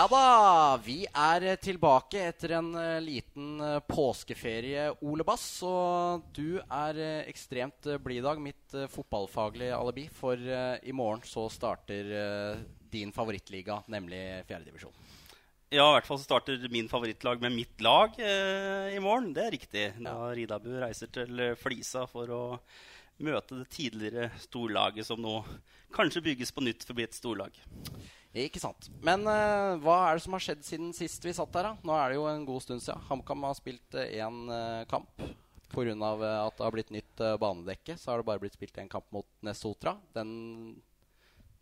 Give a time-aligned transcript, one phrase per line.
[0.00, 5.44] Ja da, vi er tilbake etter en eh, liten eh, påskeferie, Ole Bass.
[5.66, 10.06] Og du er eh, ekstremt blid i dag, mitt fotballfaglige alibi.
[10.08, 12.08] For i morgen så starter
[12.92, 14.94] din favorittliga, nemlig fjerdedivisjon.
[15.70, 19.28] Ja, i hvert fall så starter min favorittlag med mitt lag eh, i morgen.
[19.36, 19.84] Det er riktig.
[20.02, 22.40] Da Ridabu reiser til eh, Flisa for å
[23.22, 25.36] møte det tidligere storlaget som nå
[25.94, 27.62] kanskje bygges på nytt for å bli et storlag.
[28.42, 28.90] Ikke sant.
[29.06, 31.70] Men eh, hva er det som har skjedd siden sist vi satt der?
[31.70, 31.86] da?
[31.86, 33.06] Nå er det jo en god stund siden.
[33.06, 35.22] HamKam har spilt én uh, kamp.
[35.70, 35.94] Pga.
[35.94, 38.90] Uh, at det har blitt nytt uh, banedekke, så har det bare blitt spilt én
[38.90, 39.94] kamp mot Nesotra.
[40.18, 40.32] Den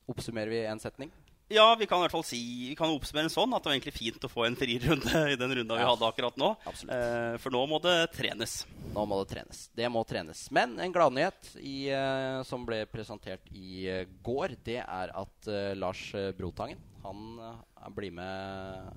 [0.08, 1.12] oppsummerer vi i én setning.
[1.48, 2.38] Ja, vi kan i hvert fall si
[2.68, 5.36] Vi kan oppsummere en sånn at det var egentlig fint å få en frirunde i
[5.40, 5.88] den runda vi Ja.
[5.94, 6.50] hadde akkurat nå.
[6.68, 8.66] Eh, for nå må det trenes.
[8.92, 9.62] Nå må det trenes.
[9.74, 10.42] Det må trenes.
[10.52, 15.72] Men en gladnyhet i, eh, som ble presentert i eh, går, det er at eh,
[15.74, 18.92] Lars eh, Brotangen han blir med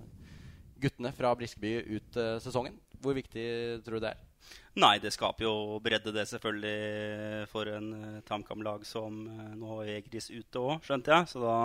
[0.82, 2.76] guttene fra Briskeby ut sesongen.
[3.02, 3.46] Hvor viktig
[3.86, 4.28] tror du det er?
[4.76, 9.98] Nei, det skaper jo bredde, det selvfølgelig, for en uh, TamKam-lag som eh, nå er
[10.00, 11.28] Egris ute òg, skjønte jeg.
[11.28, 11.56] Så da,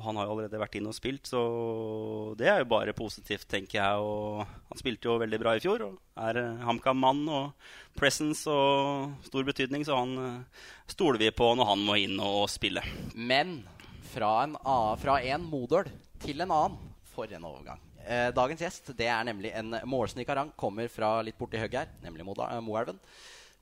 [0.00, 1.40] og han har jo allerede vært inne og spilt, så
[2.40, 4.00] det er jo bare positivt, tenker jeg.
[4.00, 7.68] Og han spilte jo veldig bra i fjor og er uh, HamKam-mann og
[8.00, 12.46] presence og stor betydning, så han eh, stoler vi på når han må inn og
[12.48, 12.84] spille.
[13.12, 13.58] Men
[14.14, 14.56] fra en,
[15.02, 15.90] fra en Modøl
[16.22, 16.90] til en annen.
[17.10, 17.80] For en overgang.
[18.06, 20.54] Eh, dagens gjest det er nemlig en målsnikarang.
[20.58, 23.00] Kommer fra litt borti høgget her, nemlig eh, Moelven.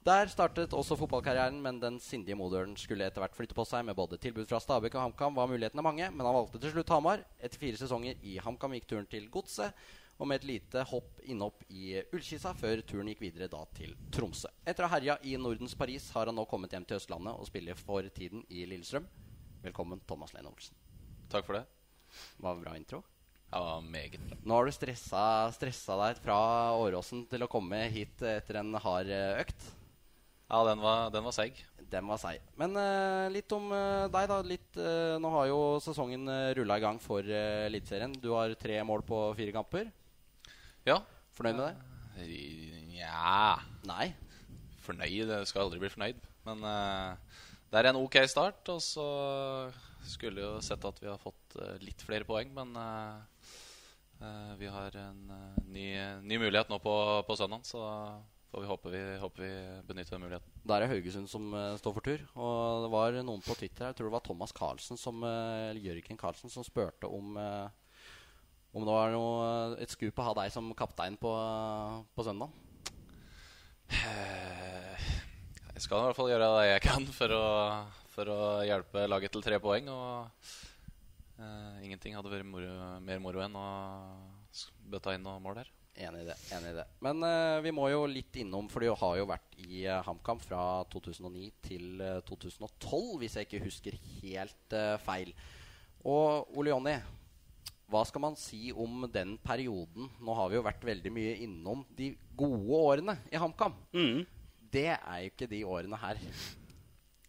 [0.09, 3.97] Der startet også fotballkarrieren, men den sindige modøren skulle etter hvert flytte på seg med
[3.99, 5.35] både tilbud fra Stabæk og HamKam.
[5.37, 7.25] var mulighetene mange, men han valgte til slutt Hamar.
[7.37, 9.77] Etter fire sesonger i HamKam gikk turen til Godset.
[10.17, 14.49] Og med et lite hopp innopp i Ullkisa før turen gikk videre da til Tromsø.
[14.65, 17.51] Etter å ha herja i Nordens Paris har han nå kommet hjem til Østlandet og
[17.51, 19.05] spiller for tiden i Lillestrøm.
[19.67, 20.79] Velkommen, Thomas Lene Olsen.
[21.29, 21.67] Takk for det.
[22.41, 23.03] Var det bra intro?
[23.53, 24.41] Ja, meget bra.
[24.41, 26.39] Nå har du stressa, stressa deg fra
[26.81, 29.75] Åråsen til å komme hit etter en hard økt.
[30.49, 31.59] Ja, den var, den var seig.
[31.93, 32.41] Den var seig.
[32.57, 34.39] Men uh, litt om uh, deg, da.
[34.45, 38.15] Litt, uh, nå har jo sesongen uh, rulla i gang for uh, Eliteserien.
[38.17, 39.91] Du har tre mål på fire kamper.
[40.89, 41.03] Ja.
[41.37, 42.39] Fornøyd med det?
[42.89, 44.09] Nja Nei.
[44.83, 46.25] Fornøyd Jeg skal aldri bli fornøyd.
[46.49, 48.73] Men det er en ok start.
[48.73, 49.09] Og så
[50.09, 52.73] skulle jo sett at vi har fått litt flere poeng, men
[54.59, 55.21] vi har en
[55.69, 55.87] ny,
[56.25, 56.97] ny mulighet nå på,
[57.29, 57.85] på søndag, så
[58.49, 59.51] får vi håpe vi, håper vi
[59.89, 60.53] benytter den muligheten.
[60.65, 62.23] Da er det Haugesund som uh, står for tur.
[62.37, 65.77] Og det var noen på Twitter her, jeg tror det var Thomas Carlsen som, uh,
[65.77, 67.69] Jørgen Carlsen som spurte om uh,
[68.77, 69.45] om det var noe,
[69.81, 71.31] et skup å ha deg som kaptein på,
[72.15, 72.53] på søndag.
[75.73, 77.47] Jeg skal i hvert fall gjøre det jeg kan for å,
[78.13, 78.39] for å
[78.69, 79.89] hjelpe laget til tre poeng.
[79.89, 80.29] Og
[81.81, 82.71] ingenting hadde vært moro,
[83.01, 83.67] mer moro enn å
[84.93, 85.73] bøtta inn noen mål her.
[85.99, 86.37] Enig i det.
[86.55, 89.57] enig i det Men uh, vi må jo litt innom, for du har jo vært
[89.65, 95.33] i uh, HamKam fra 2009 til uh, 2012, hvis jeg ikke husker helt eh, feil.
[96.07, 96.95] Og Ole Jonny,
[97.91, 100.07] hva skal man si om den perioden?
[100.23, 103.75] Nå har vi jo vært veldig mye innom de gode årene i HamKam.
[103.97, 104.23] Mm.
[104.71, 106.23] Det er jo ikke de årene her.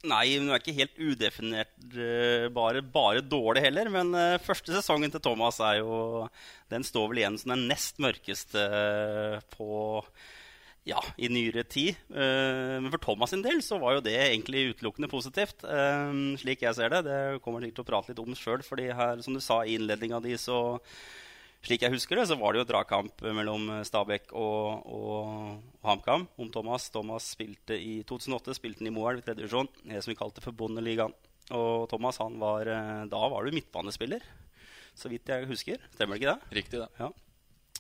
[0.08, 3.90] Nei, det er ikke helt udefinert eh, bare, dårlig heller.
[3.92, 6.28] Men eh, første sesongen til Thomas er jo
[6.72, 10.14] Den står vel igjen som den nest mørkeste eh, på
[10.88, 12.00] ja, i nyere tid.
[12.10, 15.62] Men for Thomas sin del så var jo det egentlig utelukkende positivt,
[16.42, 17.04] slik jeg ser det.
[17.06, 19.76] Det kommer jeg til å prate litt om sjøl, fordi her, som du sa i
[19.76, 20.80] innledninga di, så
[21.66, 26.52] slik jeg husker det, så var det jo dragkamp mellom Stabæk og, og, HamKam om
[26.54, 26.90] Thomas.
[26.94, 30.44] Thomas spilte i 2008 spilte han i Moelv i tredje divisjon, det som vi kalte
[30.44, 31.16] for Bondeligaen.
[31.56, 34.24] Og Thomas han var, eh, da var du midtbanespiller,
[34.98, 35.82] så vidt jeg husker.
[35.96, 36.56] Stemmer det ikke det?
[36.60, 36.90] Riktig, det.
[37.00, 37.10] Ja.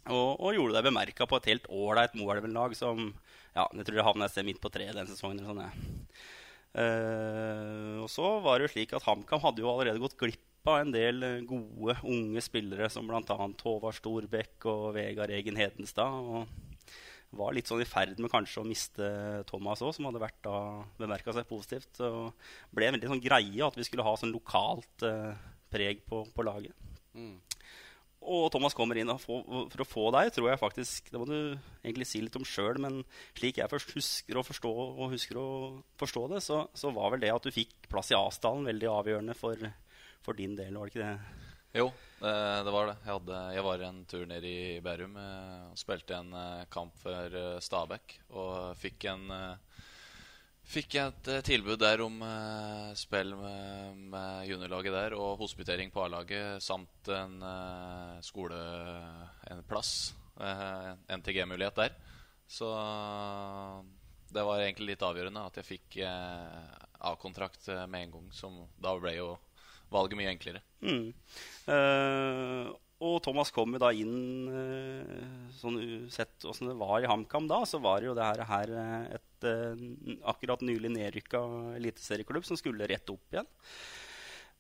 [0.09, 3.11] Og, og gjorde deg bemerka på et helt ålreit Moelven-lag som
[3.53, 5.41] ja, Jeg tror det havna et sted midt på treet den sesongen.
[5.41, 5.71] Eller sånn, ja.
[6.79, 10.79] uh, og så var det jo slik at HamKam hadde jo allerede gått glipp av
[10.81, 13.21] en del eh, gode, unge spillere, som bl.a.
[13.63, 16.19] Håvard Storbekk og Vegard Egen Hedenstad.
[16.19, 19.09] Og var litt sånn i ferd med kanskje å miste
[19.49, 20.57] Thomas òg, som hadde vært da
[20.97, 22.01] bemerka seg positivt.
[22.05, 22.33] Og
[22.75, 25.35] ble en veldig sånn greie at vi skulle ha sånn lokalt eh,
[25.69, 26.75] preg på, på laget.
[28.19, 29.37] Og Thomas kommer inn få,
[29.71, 31.37] for å få deg, tror jeg faktisk Det må du
[31.85, 32.99] egentlig si litt om sjøl, men
[33.37, 35.49] slik jeg først husker å forstå, og husker å
[36.01, 39.37] forstå det, så, så var vel det at du fikk plass i Asdalen veldig avgjørende
[39.39, 39.69] for,
[40.25, 41.45] for din del, var det ikke det?
[41.79, 42.33] Jo, det,
[42.65, 42.97] det var det.
[43.03, 46.95] Jeg, hadde, jeg var en tur ned i Bærum eh, og spilte en eh, kamp
[46.97, 48.15] for eh, Stabæk.
[48.33, 49.81] Og fikk en eh,
[50.69, 56.03] Fikk et eh, tilbud der om eh, spill med, med juniorlaget der og hospitering på
[56.03, 58.59] A-laget samt en eh, skole...
[59.49, 60.11] En plass.
[60.37, 61.95] Eh, NTG-mulighet der.
[62.45, 62.69] Så
[64.29, 66.69] det var egentlig litt avgjørende at jeg fikk eh,
[67.09, 68.29] A-kontrakt eh, med en gang.
[68.37, 69.31] Som da ble jo
[69.93, 70.61] valget mye enklere.
[70.85, 71.09] Mm.
[71.69, 72.69] Uh,
[72.99, 75.79] og Thomas kom jo da inn uh, sånn
[76.11, 79.47] Sett åssen det var i HamKam da, så var jo det her, her eh, et
[79.47, 79.83] uh,
[80.27, 81.41] akkurat nylig nedrykka
[81.79, 83.47] eliteserieklubb som skulle rette opp igjen.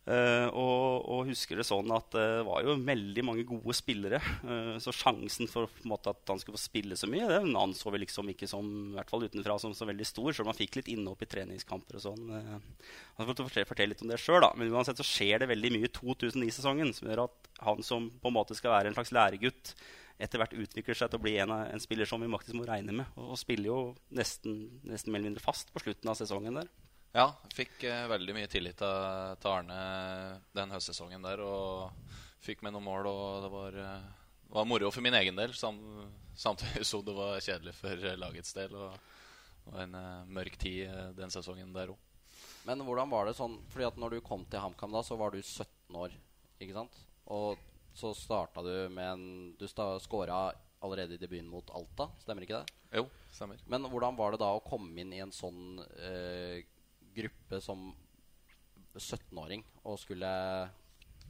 [0.09, 4.17] Eh, og, og husker det sånn at det var jo veldig mange gode spillere.
[4.41, 8.01] Uh, så sjansen for måte, at han skulle få spille så mye, det anså vi
[8.01, 10.31] liksom ikke som i hvert fall utenfra, som så veldig stor.
[10.33, 12.25] Selv om han fikk litt innhopp i treningskamper og sånn.
[12.39, 12.51] Eh,
[13.19, 14.51] han får fortelle, fortelle litt om det selv, da.
[14.57, 18.33] Men uansett så skjer det veldig mye i 2009-sesongen som gjør at han som på
[18.33, 19.75] en måte skal være en slags læregutt,
[20.19, 22.97] etter hvert utvikler seg til å bli en, en spiller som vi faktisk må regne
[22.97, 23.13] med.
[23.13, 23.79] Og, og spiller jo
[24.09, 26.71] nesten, nesten mer eller mindre fast på slutten av sesongen der.
[27.11, 29.77] Ja, fikk eh, veldig mye tillit av, til Arne
[30.53, 31.41] den høstsesongen der.
[31.41, 32.11] Og
[32.45, 34.03] fikk med noen mål, og det var, eh,
[34.45, 35.55] det var moro for min egen del.
[35.57, 35.79] Sam,
[36.37, 38.77] samtidig som det var kjedelig for eh, lagets del.
[38.77, 38.93] Og
[39.65, 42.05] det var en eh, mørk tid eh, den sesongen der òg.
[42.67, 45.31] Men hvordan var det sånn Fordi at når du kom til HamKam da, så var
[45.33, 46.13] du 17 år,
[46.59, 46.97] ikke sant?
[47.33, 47.57] Og
[47.97, 49.23] så starta du med en
[49.57, 50.51] Du skåra
[50.83, 52.75] allerede i debuten mot Alta, stemmer ikke det?
[52.99, 53.59] Jo, stemmer.
[53.67, 56.61] Men hvordan var det da å komme inn i en sånn eh,
[57.15, 57.89] gruppe som
[58.95, 60.29] 17-åring og skulle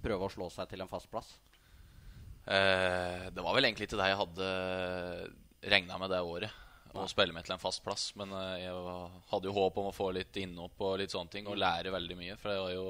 [0.03, 1.35] prøve å slå seg til en fast plass?
[2.45, 4.49] Eh, det var vel egentlig ikke det jeg hadde
[5.69, 6.65] regna med det året.
[6.97, 8.09] Å spille meg til en fast plass.
[8.17, 8.77] Men eh, jeg
[9.29, 11.49] hadde jo håp om å få litt innhopp og litt sånne ting.
[11.49, 12.37] Og lære veldig mye.
[12.39, 12.87] For det var jo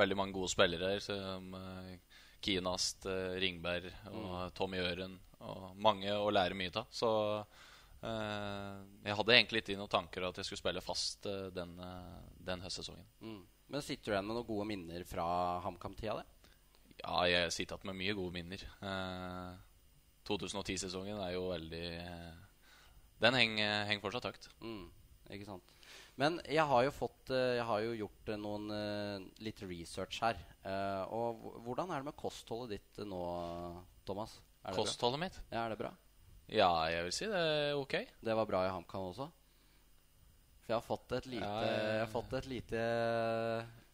[0.00, 1.04] veldig mange gode spillere her.
[1.04, 1.92] Som eh,
[2.44, 5.16] Kienast, eh, Ringberg og Tommy Øren.
[5.44, 6.90] Og mange å lære mye av.
[6.90, 7.12] Så
[8.04, 12.64] jeg hadde egentlig ikke noen tanker at jeg skulle spille fast eh, den, eh, den
[12.64, 13.06] høstsesongen.
[13.24, 13.42] Mm.
[13.72, 15.26] Men sitter du igjen med noen gode minner fra
[15.64, 16.18] HamKam-tida?
[16.20, 16.50] det?
[17.00, 18.66] Ja, jeg sitter igjen med mye gode minner.
[18.90, 19.54] Eh,
[20.28, 22.42] 2010-sesongen er jo veldig eh,
[23.20, 24.48] Den henger, henger fortsatt høyt.
[24.64, 24.86] Mm,
[25.36, 25.74] ikke sant.
[26.20, 30.20] Men jeg har jo fått eh, Jeg har jo gjort eh, noen eh, litt research
[30.24, 30.38] her.
[30.62, 33.22] Eh, og hvordan er det med kostholdet ditt eh, nå,
[34.06, 34.38] Thomas?
[34.64, 35.40] Det Kostholdet mitt?
[35.50, 35.90] Ja, er det bra?
[36.52, 37.94] Ja, jeg vil si det er ok.
[38.24, 39.28] Det var bra i HamKam også?
[40.64, 42.82] For jeg har fått et lite, Ja, ja, jeg har fått et lite,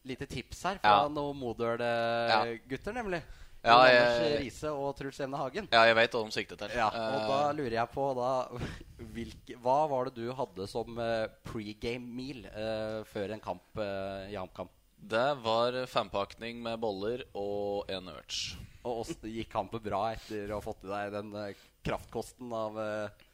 [0.06, 1.08] lite tips her fra Ja.
[1.08, 3.22] noen Modøl-gutter, nemlig.
[3.62, 5.68] Ja, jeg- Anders Riise og Truls Evne Hagen.
[5.70, 6.70] Ja, jeg vet hva de sikter til.
[6.74, 8.48] Ja, og Eh, da lurer jeg på da,
[9.12, 14.26] hvilke, Hva var det du hadde som eh, pregame meal uh, før en kamp uh,
[14.30, 14.68] i HamKam?
[15.02, 18.56] det var fempakning med boller og en urge.
[18.84, 21.54] Og også, gikk kampen bra etter å ha fått i deg den eh,
[21.86, 23.26] kraftkosten av eh,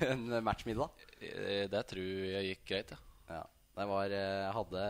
[0.12, 0.90] en matchmiddag?
[1.20, 3.00] Eh, Det tror jeg gikk greit, ja.
[3.30, 3.44] Ja.
[3.80, 4.86] Det var, eh, jeg hadde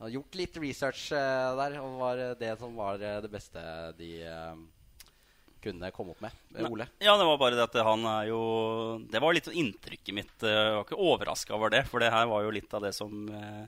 [0.00, 3.62] hadde gjort litt research der, og var det som var det beste
[3.98, 4.12] de
[5.64, 6.34] kunne komme opp med.
[6.66, 6.88] Ole?
[7.02, 8.40] Ja, det var bare det at han er jo
[9.12, 10.36] Det var litt inntrykket mitt.
[10.42, 12.94] eh, Jeg var ikke overraska over det, for det her var jo litt av det
[12.96, 13.66] som eh,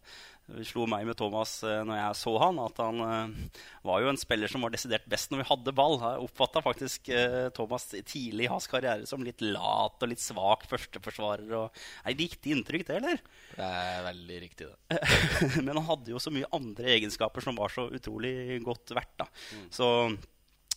[0.66, 2.58] slo meg med Thomas eh, når jeg så han.
[2.64, 5.94] At han eh, var jo en spiller som var desidert best når vi hadde ball.
[6.02, 10.66] Jeg oppfatta faktisk eh, Thomas tidlig i hans karriere som litt lat og litt svak
[10.72, 11.54] førsteforsvarer.
[11.60, 13.22] Og, er det riktig inntrykk, det, eller?
[13.54, 15.00] Det er veldig riktig, det.
[15.64, 18.34] Men han hadde jo så mye andre egenskaper som var så utrolig
[18.66, 19.14] godt verdt.
[19.22, 19.30] da.
[19.72, 19.88] Så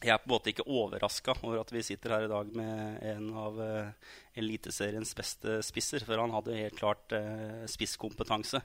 [0.04, 3.04] jeg er på en måte ikke overraska over at vi sitter her i dag med
[3.10, 6.04] en av uh, Eliteseriens beste spisser.
[6.06, 8.62] For han hadde helt klart uh, spisskompetanse,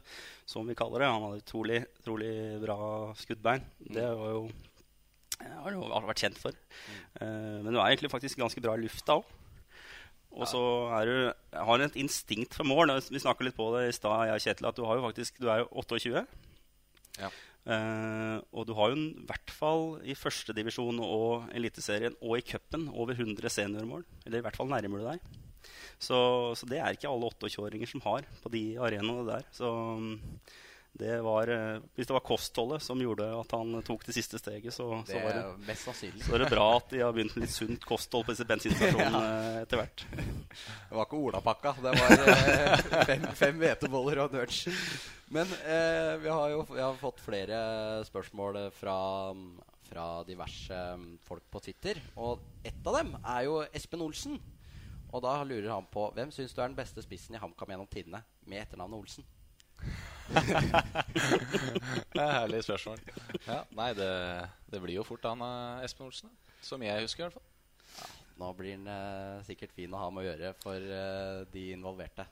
[0.49, 1.11] som vi kaller det.
[1.13, 2.33] Han hadde utrolig, utrolig
[2.65, 2.81] bra
[3.21, 3.65] skuddbein.
[3.81, 4.49] Det var jo
[5.41, 6.57] jeg har jo vært kjent for.
[7.17, 9.37] Uh, men du er egentlig faktisk ganske bra i lufta òg.
[10.31, 10.61] Og så
[11.09, 11.15] du
[11.59, 12.93] har du et instinkt for mål.
[13.11, 15.41] Vi snakka litt på det i stad, jeg og Kjetil, at du har jo faktisk
[15.43, 16.23] Du er jo 28.
[17.19, 17.31] Ja.
[17.71, 22.89] Eh, og du har jo i hvert fall i førstedivisjon og Eliteserien og i cupen
[22.91, 24.05] over 100 seniormål.
[24.27, 25.39] Eller i hvert fall nærmer du deg.
[26.01, 26.17] Så,
[26.57, 29.47] så det er ikke alle 28-åringer som har på de arenaene der.
[29.55, 29.71] Så
[30.93, 34.75] det var eh, Hvis det var kostholdet som gjorde at han tok det siste steget,
[34.75, 35.95] så, så, Det var, det, så
[36.33, 39.63] var det bra at de har begynt med litt sunt kosthold på disse bensinstasjonene ja.
[39.63, 40.05] etter hvert.
[40.11, 41.75] Det var ikke olapakka.
[41.87, 44.75] Det var eh, fem, hveteboller og nudge.
[45.31, 47.61] Men eh, vi har jo vi har fått flere
[48.11, 48.99] spørsmål fra,
[49.87, 50.85] fra diverse
[51.27, 52.03] folk på Twitter.
[52.19, 54.41] Og ett av dem er jo Espen Olsen.
[55.11, 57.91] Og da lurer han på hvem syns du er den beste spissen i HamKam gjennom
[57.91, 59.27] tidene med etternavnet Olsen?
[62.15, 63.01] Det er herlig spørsmål.
[63.47, 64.11] Ja, nei, det,
[64.71, 66.33] det blir jo fort han eh, Espen Olsen.
[66.65, 67.49] Som jeg husker, i hvert fall.
[68.41, 72.27] Nå blir han eh, sikkert fin å ha med å gjøre for eh, de involverte.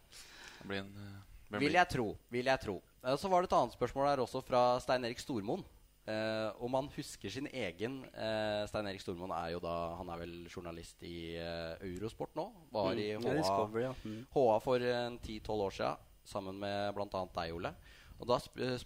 [0.65, 1.17] Blir en, eh,
[1.51, 2.07] blir Vil jeg tro.
[2.33, 2.79] Vil jeg tro.
[3.03, 5.65] Eh, så var det et annet spørsmål her også fra Stein Erik Stormoen.
[6.09, 10.23] Eh, om han husker sin egen eh, Stein Erik Stormoen er jo da Han er
[10.23, 12.47] vel journalist i eh, Eurosport nå.
[12.73, 13.93] Var i Ja, HA, Discovery, ja.
[14.07, 14.23] Mm.
[14.33, 17.25] HA for en 10-12 år siden sammen med bl.a.
[17.35, 17.73] deg, Ole.
[18.19, 18.79] Og da spør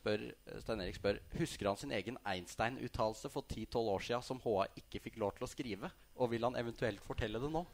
[0.61, 5.01] Stein Erik spør Husker han sin egen Einstein-uttalelse for 10-12 år siden som HA ikke
[5.07, 5.93] fikk lov til å skrive?
[6.21, 7.65] Og vil han eventuelt fortelle det nå?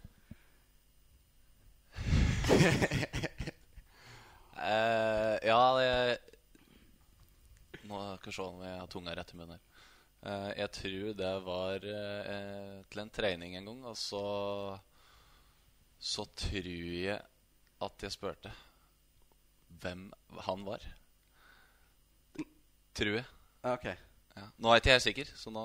[2.48, 2.66] uh,
[5.50, 5.90] ja, det
[7.88, 9.60] Nå skal vi se om jeg har tunga rett i munnen.
[10.18, 14.22] Eh, jeg tror det var uh, til en trening en gang, og så
[15.98, 17.18] Så tror jeg
[17.82, 18.52] at jeg spurte
[19.82, 20.08] hvem
[20.47, 20.85] han var.
[22.99, 23.26] Tror jeg.
[23.62, 23.97] Okay.
[24.38, 24.44] Ja.
[24.62, 25.62] Nå er ikke helt sikker, så nå,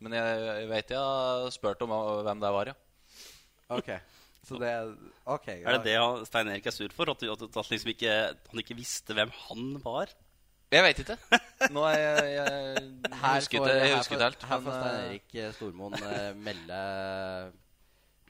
[0.00, 1.92] men jeg, jeg vet jeg har spurt om
[2.24, 2.76] hvem det var, ja.
[3.76, 3.90] Ok.
[4.48, 4.70] Så det
[5.28, 7.10] okay, Er det det Stein Erik er sur for?
[7.12, 10.14] At, at, at liksom ikke, han ikke visste hvem han var?
[10.72, 11.16] Jeg vet ikke.
[11.72, 14.42] Nå er jeg, jeg, jeg husker ikke jeg ikke helt.
[14.50, 16.80] Her får Stein eh, Erik eh, Stormoen eh, melde,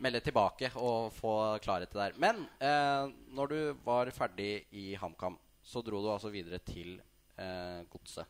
[0.04, 1.32] melde tilbake og få
[1.64, 2.18] klarhet til det der.
[2.22, 6.96] Men eh, når du var ferdig i HamKam, så dro du altså videre til
[7.36, 8.26] eh, Godset.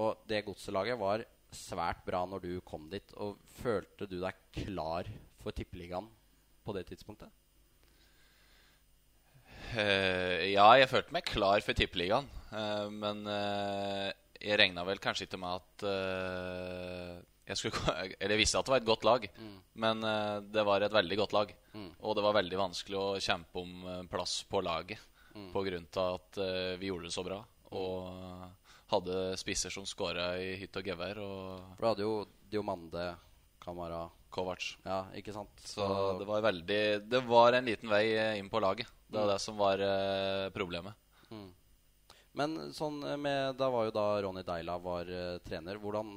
[0.00, 3.14] Og det Godset-laget var svært bra når du kom dit.
[3.20, 5.08] Og følte du deg klar
[5.42, 6.08] for Tippeligaen
[6.64, 7.30] på det tidspunktet?
[9.72, 12.28] Uh, ja, jeg følte meg klar for Tippeligaen.
[12.52, 14.08] Uh, men uh,
[14.42, 15.84] jeg regna vel kanskje ikke med at
[17.46, 19.24] jeg skulle Eller jeg visste at det var et godt lag,
[19.74, 21.54] men uh, det var et veldig godt lag.
[22.00, 25.00] Og det var veldig vanskelig å kjempe om eh, plass på laget
[25.52, 27.38] på grunn av at uh, vi gjorde det så bra.
[27.72, 28.50] Og
[28.92, 32.16] hadde spisser som skåra i hytt og gevær, og For du hadde jo
[32.52, 33.06] Diomande,
[33.64, 34.66] Kamara Kovac.
[34.84, 35.62] Ja, ikke sant?
[35.64, 35.86] Så
[36.20, 38.04] det var veldig Det var en liten vei
[38.38, 38.86] inn på laget.
[39.08, 39.26] Det Mm.
[39.26, 39.80] var det som var
[40.52, 40.94] problemet.
[42.32, 45.04] Men sånn med, da var jo da Ronny Deila var
[45.44, 45.76] trener.
[45.80, 46.12] Hvordan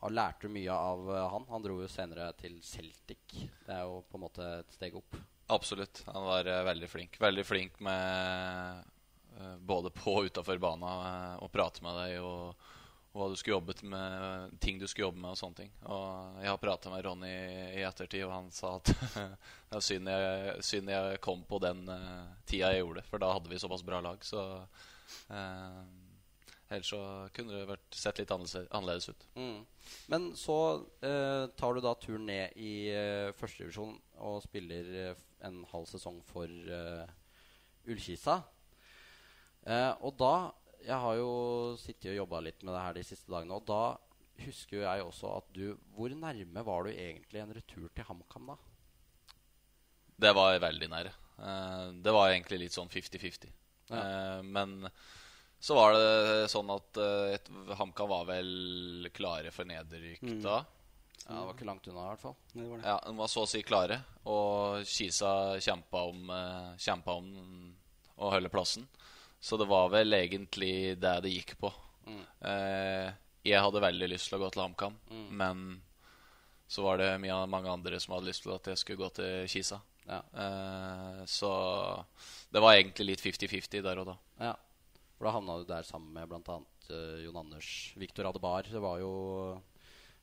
[0.00, 1.46] han lærte du mye av eh, han?
[1.50, 3.36] Han dro jo senere til Celtic.
[3.66, 5.18] Det er jo på en måte et steg opp.
[5.52, 6.02] Absolutt.
[6.08, 7.20] Han var eh, veldig flink.
[7.20, 8.80] Veldig flink med
[9.36, 10.94] eh, både på og utafor bana
[11.36, 12.64] å prate med deg og,
[13.10, 15.72] og hva du skulle jobbet med, ting du skulle jobbe med og sånne ting.
[15.84, 17.36] Og jeg har prata med Ronny
[17.76, 18.94] i ettertid, og han sa at
[19.68, 21.84] det er synd jeg, synd jeg kom på den
[22.48, 24.24] tida jeg gjorde for da hadde vi såpass bra lag.
[24.24, 24.46] Så
[26.70, 27.00] ellers så
[27.34, 29.26] kunne det vært sett litt annerledes, ut.
[29.34, 29.64] Mm.
[30.12, 30.58] Men så
[31.02, 33.96] eh, tar du da turen ned i eh, førstedivisjon
[34.26, 37.10] og spiller eh, en halv sesong for eh,
[37.90, 38.40] Ullkisa.
[39.66, 40.34] Eh, og da
[40.80, 41.32] Jeg har jo
[41.76, 43.98] sittet og jobba litt med det her de siste dagene, og da
[44.46, 48.54] husker jo jeg også at du Hvor nærme var du egentlig en retur til HamKam
[48.54, 48.56] da?
[50.20, 51.12] Det var veldig nære.
[51.40, 53.52] Eh, det var egentlig litt sånn 50-50.
[53.90, 54.00] Ja.
[54.00, 54.84] Eh, men
[55.60, 60.62] så var det sånn at uh, HamKam var vel klare for nedrykk da.
[61.26, 62.36] Ja, Det var ikke langt unna, i hvert fall.
[62.52, 62.86] Det var det.
[62.88, 64.00] Ja, De var så å si klare.
[64.32, 67.28] Og Kisa kjempa om, uh, kjempa om
[68.16, 68.88] å holde plassen.
[69.40, 71.70] Så det var vel egentlig det det gikk på.
[72.44, 73.12] Eh,
[73.46, 74.96] jeg hadde veldig lyst til å gå til HamKam,
[75.32, 75.62] men
[76.70, 79.48] så var det mye, mange andre som hadde lyst til at jeg skulle gå til
[79.50, 79.80] Kisa.
[80.10, 80.20] Ja.
[80.34, 81.50] Uh, så
[82.50, 84.16] det var egentlig litt 50-50 der og da.
[84.42, 84.54] Ja,
[85.20, 86.56] for da havna du der sammen med bl.a.
[86.88, 87.68] Uh, Jon Anders
[88.00, 88.64] Viktor Adebar.
[88.72, 89.10] Det var jo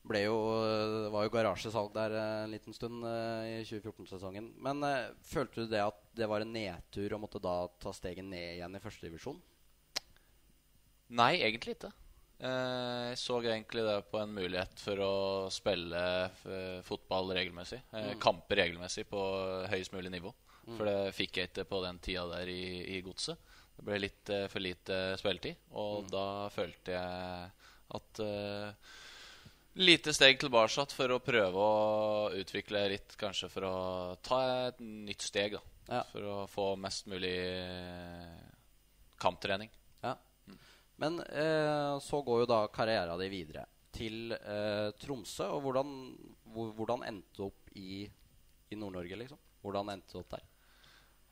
[0.08, 0.36] ble jo,
[1.04, 4.46] det var jo garasjesalg der eh, en liten stund eh, i 2014-sesongen.
[4.64, 8.24] Men eh, følte du det at det var en nedtur å måtte da ta steget
[8.24, 9.42] ned igjen i førstedivisjon?
[11.18, 11.92] Nei, egentlig ikke.
[12.40, 15.12] Eh, Jeg så egentlig det på en mulighet for å
[15.52, 17.80] spille eh, fotball regelmessig.
[17.92, 19.22] eh, Kamper regelmessig på
[19.72, 20.32] høyest mulig nivå.
[20.68, 23.40] For det fikk jeg ikke på den tida der i, i godset.
[23.78, 27.52] Det ble litt uh, for lite spilletid, og da følte jeg
[27.98, 28.96] at uh,
[29.78, 33.74] Lite steg tilbake for å prøve å utvikle litt, kanskje for å
[34.26, 35.54] ta et nytt steg.
[35.54, 36.02] da Ja.
[36.10, 38.48] For å få mest mulig eh,
[39.22, 39.70] kamptrening.
[40.02, 40.16] Ja.
[40.98, 45.52] Men eh, så går jo da karriera di videre til eh, Tromsø.
[45.54, 45.94] Og hvordan,
[46.56, 48.02] hvor, hvordan endte du opp i,
[48.74, 49.44] i Nord-Norge, liksom?
[49.62, 50.50] Hvordan endte du opp der?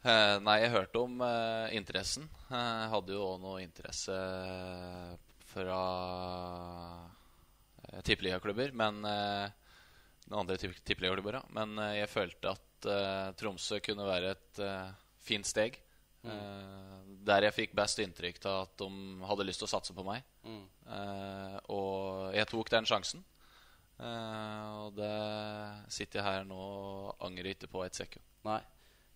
[0.05, 2.27] Eh, nei, jeg hørte om eh, interessen.
[2.51, 4.13] Eh, Jeg hadde jo òg noe interesse
[5.49, 5.79] fra
[7.89, 9.47] eh, tippeligaklubber, men eh,
[10.29, 11.43] noen andre tipp tippeligaklubber, ja.
[11.57, 14.93] Men eh, jeg følte at eh, Tromsø kunne være et eh,
[15.25, 15.79] fint steg.
[16.25, 20.05] Eh, der jeg fikk best inntrykk av at de hadde lyst til å satse på
[20.05, 20.21] meg.
[20.45, 23.25] Eh, og jeg tok den sjansen.
[23.97, 25.11] Eh, og det
[25.97, 28.25] sitter jeg her nå og angrer ikke på et sekund.
[28.45, 28.61] Nei.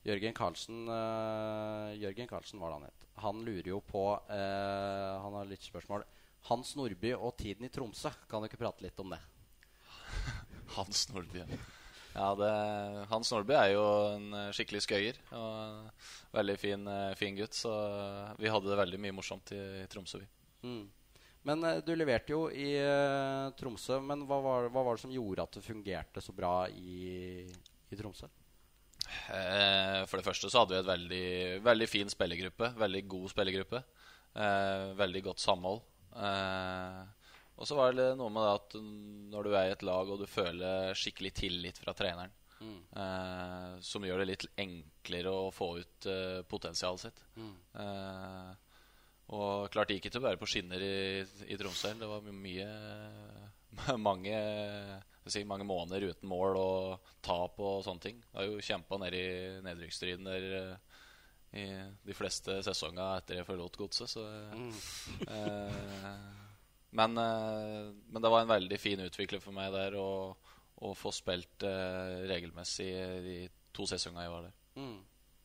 [0.08, 3.08] Jørgen Karlsen uh, Jørgen Karlsen var det han het.
[3.20, 6.06] Han lurer jo på uh, Han har litt spørsmål.
[6.48, 8.13] Hans Nordby og tiden i Tromsø.
[8.32, 9.20] Kan du ikke prate litt om det?
[10.77, 11.44] Hans Nordby.
[12.13, 12.53] Ja, det,
[13.12, 13.84] Hans Nordby er jo
[14.15, 15.20] en skikkelig skøyer.
[15.36, 15.91] Og en
[16.34, 17.60] veldig fin, eh, fin gutt.
[17.60, 17.74] Så
[18.39, 20.29] vi hadde det veldig mye morsomt i, i Tromsø, vi.
[20.63, 20.88] Mm.
[21.50, 24.00] Men du leverte jo i uh, Tromsø.
[24.00, 27.44] Men hva var, hva var det som gjorde at det fungerte så bra i,
[27.91, 28.32] i Tromsø?
[29.08, 31.29] Eh, for det første så hadde vi et veldig,
[31.65, 32.74] veldig fin spillergruppe.
[32.79, 33.84] Veldig god spillergruppe.
[34.36, 35.82] Eh, veldig godt samhold.
[36.15, 37.00] Eh,
[37.60, 38.75] og så var det noe med det at
[39.34, 42.32] når du er i et lag og du føler skikkelig tillit fra treneren,
[42.96, 47.20] eh, som gjør det litt enklere å få ut eh, potensialet sitt.
[47.84, 48.53] Eh,
[49.36, 51.91] og klart det gikk ikke bare på skinner i, i Tromsø.
[52.00, 52.70] Det var mye
[54.08, 54.39] mange,
[55.33, 58.21] si, mange måneder uten mål og tap og sånne ting.
[58.36, 59.27] Har jo kjempa ned i
[59.65, 61.00] nedrykksstriden der eh,
[61.59, 61.65] i
[62.05, 64.25] de fleste sesonger etter jeg forlot godset, så
[65.25, 66.36] eh,
[66.89, 70.09] men, eh, men det var en veldig fin utvikling for meg der å,
[70.95, 72.89] få spilt eh, regelmessig
[73.25, 73.39] de
[73.75, 74.55] to sesongene jeg var der.
[74.79, 75.00] Mm.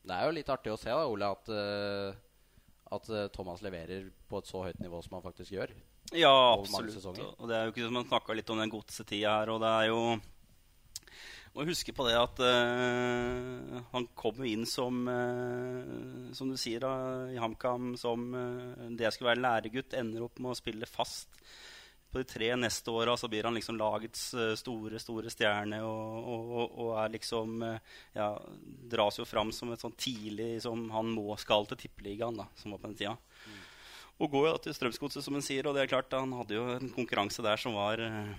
[0.05, 4.39] Det er jo litt artig å se, da, Ole, at, eh, at Thomas leverer på
[4.39, 5.73] et så høyt nivå som han faktisk gjør.
[6.13, 7.05] Ja, absolutt.
[7.39, 9.73] Og det er jo ikke som man snakka litt om den godsetida her, og det
[9.81, 9.99] er jo
[11.55, 17.29] Må huske på det at uh, han kom inn som uh, Som du sier, da,
[17.31, 21.31] i HamKam som uh, det jeg skulle være læregutt, ender opp med å spille fast.
[22.11, 24.27] På de tre neste åra så blir han liksom lagets
[24.59, 27.65] store, store stjerne og, og, og, er liksom
[28.15, 28.29] Ja,
[28.93, 32.71] dras jo fram som et sånn tidlig som han må skal til tippeligaen, da, som
[32.71, 33.17] var på den tida.
[34.23, 35.67] Og går jo til Strømsgodset, som han sier.
[35.67, 38.31] Og det er klart, han hadde jo en konkurranse der som var eh,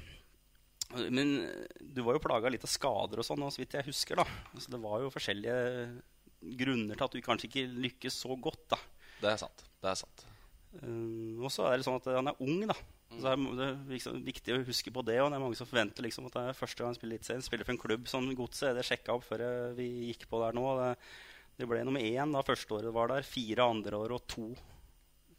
[1.13, 1.35] Men
[1.81, 4.27] du var jo plaga litt av skader og sånn, så vidt jeg husker, da.
[4.55, 5.59] Altså, det var jo forskjellige
[6.57, 8.81] grunner til at du kanskje ikke lykkes så godt, da.
[9.21, 9.65] Det er sant.
[9.83, 10.27] Det er sant.
[10.81, 12.79] Eh, og så er det sånn at han er ung, da.
[13.17, 15.21] Så er det er liksom viktig å huske på det.
[15.23, 17.45] Og det er mange som forventer liksom at det er første gang han spiller Eliteserien.
[17.45, 18.75] Spiller for en klubb som Godset.
[18.77, 19.45] Det sjekka opp før
[19.77, 20.65] vi gikk på der nå.
[20.81, 20.89] Det,
[21.61, 23.29] det ble nummer én da første året var der.
[23.29, 24.51] Fire andre år og to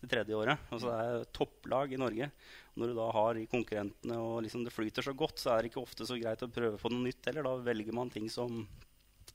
[0.02, 0.66] det tredje året.
[0.72, 2.30] Altså det er topplag i Norge.
[2.78, 5.82] Når du da har konkurrentene og liksom det flyter så godt, så er det ikke
[5.82, 7.48] ofte så greit å prøve på noe nytt heller.
[7.48, 8.66] Da velger man ting som,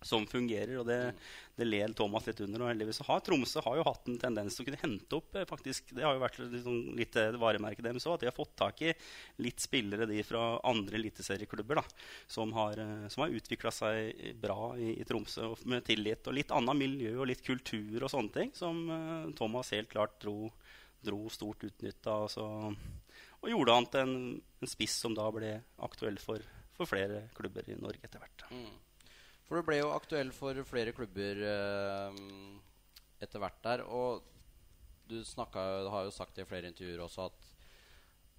[0.06, 0.98] som fungerer, og det,
[1.58, 2.64] det ler Thomas litt under.
[2.64, 5.46] Og heldigvis har Tromsø har jo hatt en tendens til å kunne hente opp eh,
[5.48, 8.54] faktisk, Det har jo vært liksom, litt eh, varemerket deres òg, at de har fått
[8.58, 8.92] tak i
[9.44, 11.82] litt spillere de fra andre eliteserieklubber
[12.30, 16.26] som har, eh, som har utvikla seg bra i, i Tromsø med tillit.
[16.26, 18.84] Og litt annet miljø og litt kultur og sånne ting som
[19.38, 20.50] Thomas helt klart dro,
[21.04, 22.16] dro stort utnytta.
[22.22, 22.32] av.
[23.42, 24.16] Og, gjorde han til en,
[24.62, 26.42] en spiss som da ble aktuell for,
[26.76, 28.46] for flere klubber i Norge etter hvert.
[29.52, 32.14] For du ble jo aktuell for flere klubber eh,
[33.20, 33.82] etter hvert der.
[33.84, 34.22] Og
[35.10, 37.50] du snakket, har jo sagt i flere intervjuer også at,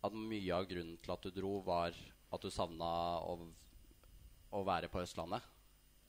[0.10, 1.94] at mye av grunnen til at du dro, var
[2.34, 2.90] at du savna
[3.30, 3.38] å,
[4.58, 5.46] å være på Østlandet.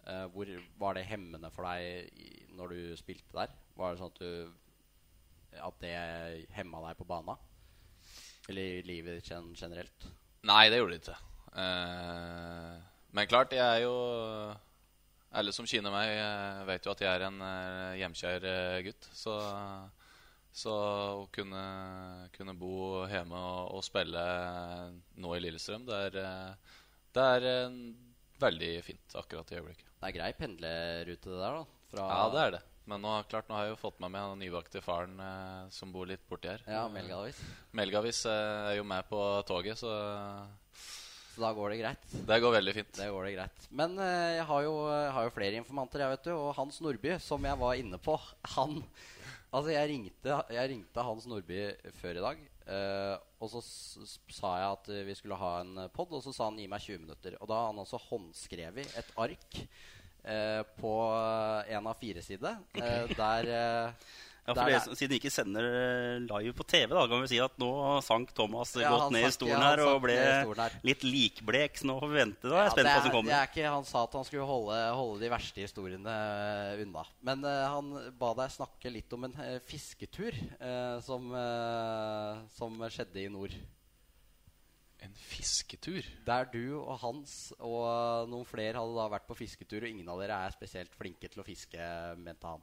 [0.08, 0.48] Eh, hvor
[0.86, 3.52] Var det hemmende for deg når du spilte der?
[3.76, 5.94] Var det sånn at du At det
[6.56, 7.36] hemma deg på bana?
[8.48, 10.08] Eller i livet gen- generelt?
[10.48, 11.22] Nei, det gjorde det ikke.
[11.60, 13.98] Eh, men klart, jeg er jo
[15.34, 19.08] Alle som kjenner meg, eh, vet jo at jeg er en eh, hjemkjær eh, gutt.
[19.16, 19.34] Så,
[20.54, 20.74] så
[21.24, 21.64] å kunne,
[22.36, 24.24] kunne bo hjemme og, og spille
[25.18, 26.20] nå i Lillestrøm, det er,
[27.14, 27.48] det er
[28.44, 29.90] veldig fint akkurat i øyeblikket.
[29.98, 31.82] Det er grei pendlerute, det der, da?
[31.90, 32.62] Fra, Ja, det er det.
[32.90, 35.92] Men nå, klart, nå har jeg jo fått med meg den nybakte faren eh, som
[35.94, 36.64] bor litt borti her.
[36.68, 37.38] Ja, Melgavis.
[37.72, 39.92] Melgavis eh, er jo med på toget, så
[41.34, 42.04] Så da går det greit.
[42.28, 42.92] det går veldig fint.
[42.94, 43.66] Det går det greit.
[43.74, 46.32] Men uh, jeg har jo, jeg har jo flere informanter, jeg, vet du.
[46.36, 48.18] Og Hans Nordby, som jeg var inne på,
[48.56, 48.80] han
[49.54, 51.58] Altså, jeg ringte, jeg ringte Hans Nordby
[52.00, 52.38] før i dag.
[52.64, 56.22] Uh, og så s s sa jeg at eh, vi skulle ha en pod, og
[56.24, 57.36] så sa han gi meg 20 minutter.
[57.38, 59.58] Og da har han også håndskrevet et ark
[60.24, 60.94] uh, på
[61.68, 64.12] en av fire sider, eh, der eh,
[64.46, 67.38] Ja, for som- Siden de ikke sender eh, live på TV, da, kan vi si
[67.40, 67.68] at nå
[68.04, 70.16] sank Thomas Ja, godt ned i stolen ja, her og ble
[70.84, 71.78] litt likblek.
[71.80, 72.48] Så nå får vi vente.
[72.50, 73.30] Da er Ja, spent på hva som er- kommer.
[73.32, 77.06] det er ikke, han sa at han skulle holde, holde de verste historiene eh, unna.
[77.22, 80.36] Men uh, han ba deg snakke litt om en uh, fisketur
[81.00, 81.30] som,
[82.52, 83.54] som skjedde i nord.
[85.04, 86.04] En fisketur?
[86.24, 90.20] Der du og Hans og noen flere hadde da vært på fisketur, og ingen av
[90.22, 91.88] dere er spesielt flinke til å fiske,
[92.20, 92.62] mente han.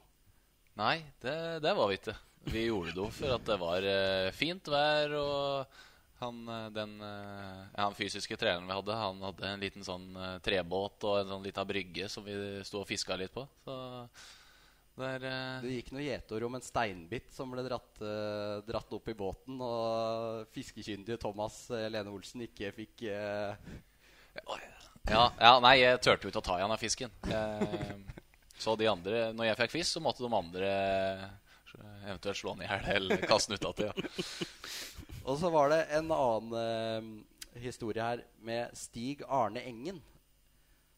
[0.79, 2.15] Nei, det, det var vi ikke.
[2.51, 5.79] Vi gjorde det for at det var uh, fint vær, og
[6.21, 10.35] han, eh, den, uh, han fysiske treneren vi hadde, han hadde en liten sånn uh,
[10.45, 13.45] trebåt og en sånn lita brygge som vi sto og fiska litt på.
[13.65, 13.77] Så
[15.01, 15.23] der
[15.63, 18.01] Det gikk noe gjetord om en steinbit som ble dratt,
[18.67, 23.05] dratt opp i båten, og fiskekyndige Thomas Lene Olsen ikke fikk
[25.09, 27.13] ja, ja, nei, jeg turte jo ikke å ta igjen av fisken.
[27.25, 27.93] Eh,
[28.61, 31.25] så de andre Når jeg fikk fisk, så måtte de andre eh,
[32.11, 33.89] eventuelt slå den i hjel eller kaste den utati.
[33.89, 33.95] Ja.
[35.29, 39.99] Og så var det en annen uh, historie her med Stig Arne Engen.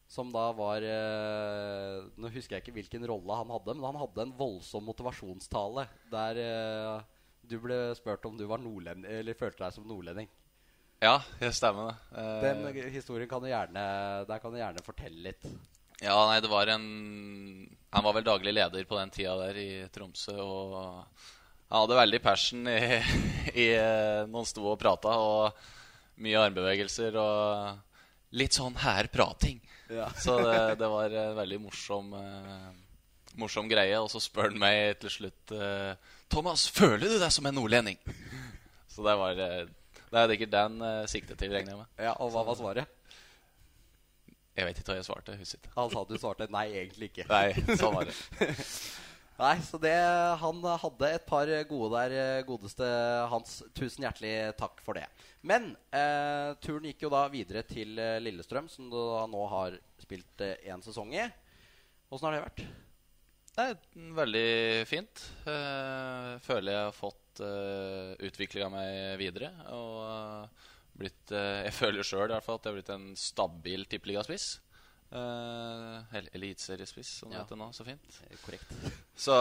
[0.08, 4.24] Som da var uh, Nå husker jeg ikke hvilken rolle han hadde, men han hadde
[4.24, 7.04] en voldsom motivasjonstale der uh,
[7.44, 10.28] du ble spurt om du var nordlending, eller følte deg som nordlending.
[11.04, 12.24] ja, det stemmer det.
[12.44, 13.82] Den historien kan du gjerne
[14.24, 15.44] Der kan du gjerne fortelle litt.
[16.02, 16.86] Ja, nei, det var en
[17.94, 20.74] Han var vel daglig leder på den tida der i Tromsø, og
[21.70, 22.80] han hadde veldig passion i,
[23.64, 25.54] i eh, når han sto og prata, og
[26.22, 29.60] mye armbevegelser og litt sånn her-prating.
[29.92, 30.08] Ja.
[30.24, 32.72] Så det, det var en veldig morsom eh,
[33.34, 33.96] Morsom greie.
[33.98, 35.94] Og så spør han meg til slutt eh,
[36.30, 37.98] Thomas, føler du deg som en nordlending?
[38.94, 39.64] Så det var eh,
[40.06, 41.88] Det er sikkert den uh, siktet til, regner jeg med.
[42.06, 42.90] Ja, Og hva var svaret?
[44.54, 45.34] Jeg vet ikke hva jeg svarte.
[45.34, 45.74] husk husker ikke.
[45.78, 47.26] Han sa at du svarte nei, egentlig ikke.
[47.30, 48.14] Nei, sånn var det.
[49.34, 49.94] Nei, så det
[50.38, 52.86] Han hadde et par gode der, godeste
[53.32, 53.56] Hans.
[53.74, 55.08] Tusen hjertelig takk for det.
[55.42, 59.74] Men eh, turen gikk jo da videre til eh, Lillestrøm, som du da nå har
[60.00, 61.26] spilt én eh, sesong i.
[62.14, 62.62] Åssen har det vært?
[63.54, 64.48] Det er veldig
[64.90, 65.26] fint.
[65.50, 69.50] Eh, føler jeg har fått eh, utvikla meg videre.
[69.74, 74.60] Og eh, blitt eh, Jeg føler sjøl at jeg har blitt en stabil tippeligaspiss.
[75.14, 76.00] Uh,
[76.34, 77.44] eliteseriespiss, som det Ja.
[77.44, 77.68] heter nå.
[77.72, 78.02] Så fint.
[78.30, 78.66] Eh, Korrekt.
[79.14, 79.34] Så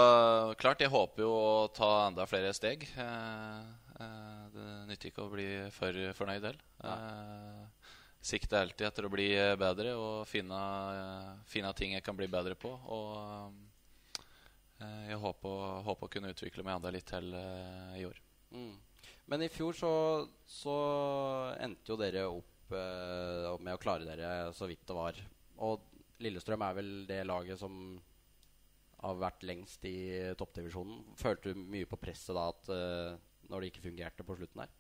[0.60, 2.86] klart, jeg håper jo å ta enda flere steg.
[2.94, 3.64] Uh,
[3.98, 6.60] uh, det nytter ikke å bli for fornøyd heller.
[6.84, 7.66] Uh,
[8.24, 10.60] Sikter alltid etter å bli bedre og finne,
[11.50, 12.70] finne ting jeg kan bli bedre på.
[12.72, 13.52] Og
[14.80, 18.22] jeg håper, håper å kunne utvikle meg enda litt til i år.
[18.56, 18.78] Mm.
[19.32, 19.94] Men i fjor så,
[20.50, 20.76] så
[21.64, 25.20] endte jo dere opp eh, med å klare dere så vidt det var.
[25.64, 25.90] Og
[26.24, 27.96] Lillestrøm er vel det laget som
[29.04, 29.98] har vært lengst i
[30.40, 31.02] toppdivisjonen.
[31.20, 33.20] Følte du mye på presset da at eh,
[33.52, 34.72] når det ikke fungerte på slutten der?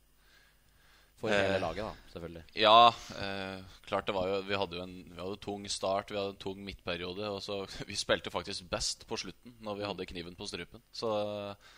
[1.19, 2.43] For hele Eh, laget, da, selvfølgelig.
[2.59, 2.87] Ja,
[3.23, 6.33] eh, klart det var jo Vi hadde jo en vi hadde tung start, vi hadde
[6.35, 7.29] en tung midtperiode.
[7.29, 10.83] Og så Vi spilte faktisk best på slutten, når vi hadde kniven på strupen.
[10.91, 11.71] Så eh,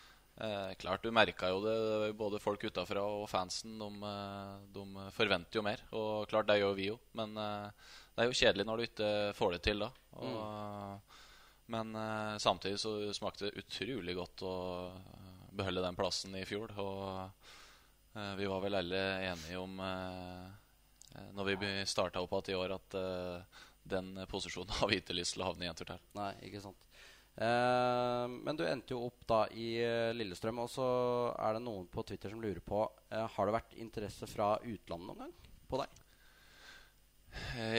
[0.80, 1.76] klart, du merka jo det.
[2.18, 3.78] Både folk utafra og fansen.
[3.80, 5.84] De, eh, de forventer jo mer.
[5.96, 6.98] Og klart, det gjør vi jo.
[7.16, 9.92] Men eh, det er jo kjedelig når du ikke får det til da.
[10.20, 11.14] Og,
[11.72, 14.56] Men eh, samtidig så smakte det utrolig godt å
[15.56, 16.76] beholde den plassen i fjor.
[16.78, 17.54] Og
[18.16, 20.46] Eh, Vi var vel alle enige om eh,
[21.14, 25.16] eh, når vi starta opp igjen i år, at eh, den posisjonen har vi ikke
[25.16, 26.00] lyst til å havne i en tur til.
[26.16, 26.85] Nei, ikke sant.
[27.36, 30.86] Eh, men du endte jo opp da i eh, Lillestrøm, og så
[31.36, 32.80] er det noen på Twitter som lurer på
[33.12, 35.34] eh, Har det vært interesse fra utlandet noen gang
[35.68, 36.02] på deg?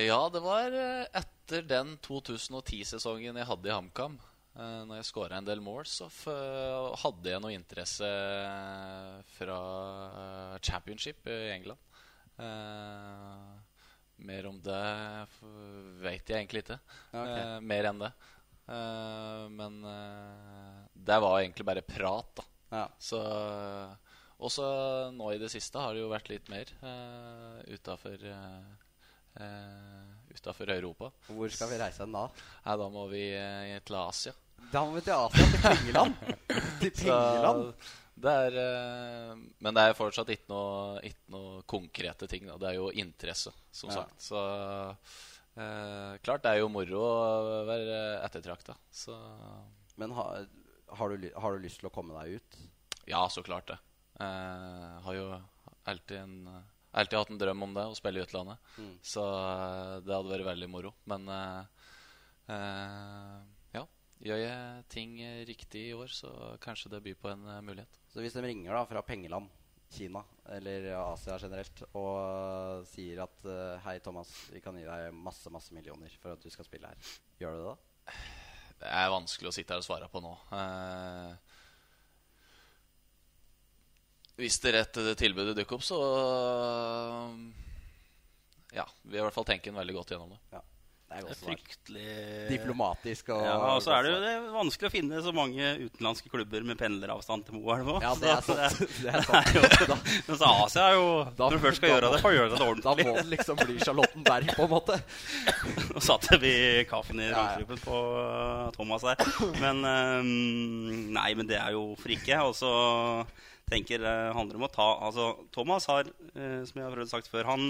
[0.06, 0.76] Ja, det var
[1.18, 4.20] etter den 2010-sesongen jeg hadde i HamKam.
[4.58, 6.06] Når jeg skåra en del mål, så
[7.02, 8.06] hadde jeg noe interesse
[9.34, 9.58] fra
[10.62, 11.82] championship i England.
[14.30, 14.84] Mer om det
[16.06, 16.78] vet jeg egentlig ikke.
[17.10, 17.34] Okay.
[17.34, 17.66] ok.
[17.74, 18.14] Mer enn det.
[18.68, 22.44] Eh, men eh, det var egentlig bare prat, da.
[22.78, 22.86] Ja.
[23.00, 23.22] Så
[24.38, 24.66] også
[25.16, 28.20] nå i det siste har det jo vært litt mer uh, utafor
[30.34, 31.12] Utafor Europa.
[31.30, 32.26] Hvor skal vi reise da?
[32.66, 34.34] Nei, da må vi eh, til Asia.
[34.72, 36.20] Da må vi til Asia, til Pengeland.
[36.82, 37.88] til Så Pengeland.
[38.18, 39.32] det er eh,
[39.64, 42.46] Men det er fortsatt ikke noe, ikke noe konkrete ting.
[42.50, 42.58] Da.
[42.62, 44.02] Det er jo interesse, som Ja.
[44.04, 44.22] sagt.
[44.30, 44.44] Så
[45.58, 48.78] eh, klart det er jo moro å være ettertrakta.
[49.98, 50.48] Men har,
[51.00, 52.60] har, du, har du lyst til å komme deg ut?
[53.08, 53.78] ja, så klart det.
[54.20, 55.28] Eh, har jo
[55.84, 58.72] alltid, en, alltid hatt en drøm om det, å spille i utlandet.
[58.78, 58.96] Mm.
[59.02, 60.94] Så eh, det hadde vært veldig moro.
[61.10, 61.86] Men eh,
[62.56, 63.38] eh,
[63.78, 63.86] ja,
[64.28, 65.16] gjør jeg ting
[65.48, 68.02] riktig i år, så kanskje det byr på en eh, mulighet.
[68.12, 69.48] Så hvis de ringer da fra Pengeland,
[69.94, 70.22] Kina
[70.52, 75.76] eller Asia generelt og sier at eh, Hei, Thomas, vi kan gi deg masse masse
[75.76, 77.14] millioner for at du skal spille her.
[77.40, 77.76] Gjør du det da?
[78.78, 80.34] Det er vanskelig å sitte her og svare på nå.
[80.54, 81.56] Eh,
[84.38, 86.00] hvis det rette tilbudet dukker opp, så
[88.76, 88.86] Ja.
[89.02, 90.42] Vi har i hvert fall tenkt en veldig godt gjennom det.
[90.54, 90.62] Ja.
[91.08, 92.08] Det er Det er fryktelig
[92.52, 95.70] Diplomatisk og Ja, og så er det jo det er vanskelig å finne så mange
[95.86, 98.04] utenlandske klubber med pendleravstand til Moelv òg.
[98.04, 98.82] Ja, det er sant.
[99.00, 99.86] Det er sant.
[99.88, 102.50] Da, Men Asia er jo Da- Når du først skal da gjøre det, får gjøre
[102.52, 102.84] det ordentlig.
[102.84, 105.00] da må det liksom bli Charlottenberg, på en måte.
[105.96, 106.54] Nå satte vi
[106.92, 107.46] kaffen i ja.
[107.86, 109.24] på uh, Thomas her.
[109.64, 112.42] Men um, Nei, men det er jo for ikke.
[112.44, 112.74] Og så
[113.72, 117.32] tenker det handler om å ta Altså, Thomas har, eh, som jeg har prøvd sagt
[117.32, 117.66] før, han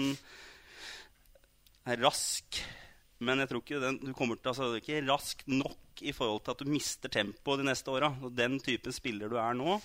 [1.88, 2.60] er rask.
[3.24, 6.54] Men jeg tror ikke den, du kommer til, altså, ikke raskt nok i forhold til
[6.54, 8.12] at du mister tempo de neste åra.
[8.30, 9.78] Den typen spiller du er nå,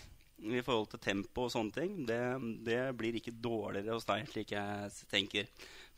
[0.43, 2.19] i forhold til tempo og sånne ting, det,
[2.65, 5.47] det blir ikke dårligere hos deg, slik jeg tenker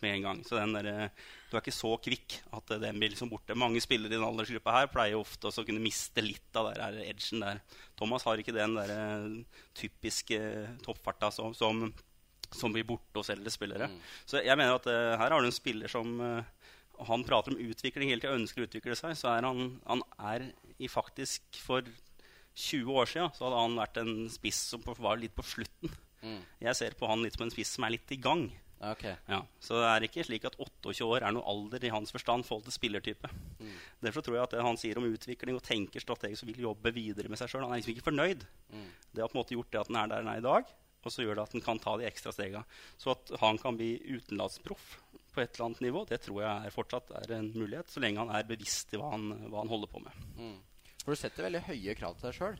[0.03, 0.41] med en gang.
[0.45, 0.89] Så den der,
[1.49, 3.57] du er ikke så kvikk at den blir liksom borte.
[3.57, 7.45] Mange spillere i den aldersgruppa her pleier ofte å kunne miste litt av der edgen
[7.45, 7.61] der.
[7.97, 10.39] Thomas har ikke den der eh, typiske
[10.85, 11.87] toppfarta som, som,
[12.51, 13.89] som blir borte hos eldre spillere.
[14.27, 16.53] Så jeg mener at uh, her har du en spiller som eh,
[16.95, 20.03] og han prater om utvikling hele tida, ønsker å utvikle seg, så er han, han
[20.33, 20.49] er
[20.81, 21.85] i faktisk For
[22.55, 25.91] 20 år så hadde han vært en spiss som var litt på slutten.
[26.23, 26.39] Mm.
[26.63, 28.47] Jeg ser på han litt som en spiss som er litt i gang.
[28.79, 29.15] Okay.
[29.31, 32.45] Ja, så det er ikke slik at 28 år er noe alder i hans forstand
[32.47, 33.29] forhold til spillertype.
[34.03, 36.91] Derfor tror jeg at det han sier om utvikling og tenker strategisk og vil jobbe
[36.95, 38.43] videre med seg sjøl Han er liksom ikke fornøyd.
[39.11, 40.75] Det har på en måte gjort det at han er der han er i dag,
[41.05, 42.63] og så gjør det at han kan ta de ekstra stega.
[43.01, 44.99] Så at han kan bli utenlandsproff
[45.35, 48.23] på et eller annet nivå, det tror jeg er fortsatt er en mulighet, så lenge
[48.23, 50.25] han er bevisst i hva han, hva han holder på med.
[50.39, 50.57] Mm.
[51.03, 52.59] For du setter veldig høye krav til deg sjøl.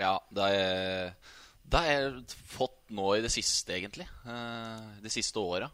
[0.00, 1.12] Ja, det har jeg,
[1.86, 4.08] jeg fått nå i det siste, egentlig.
[4.26, 5.68] Eh, de siste åra.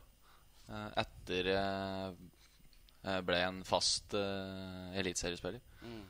[0.69, 5.63] Eh, etter jeg ble en fast eliteseriespiller.
[5.81, 6.03] Mm.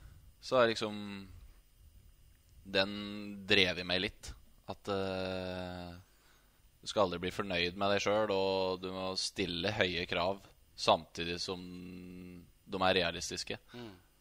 [0.43, 0.97] Så er liksom
[2.65, 2.93] Den
[3.47, 4.33] drev i meg litt.
[4.71, 5.95] At eh,
[6.81, 10.41] du skal aldri bli fornøyd med deg sjøl, og du må stille høye krav
[10.81, 11.61] samtidig som
[12.71, 13.59] de er realistiske.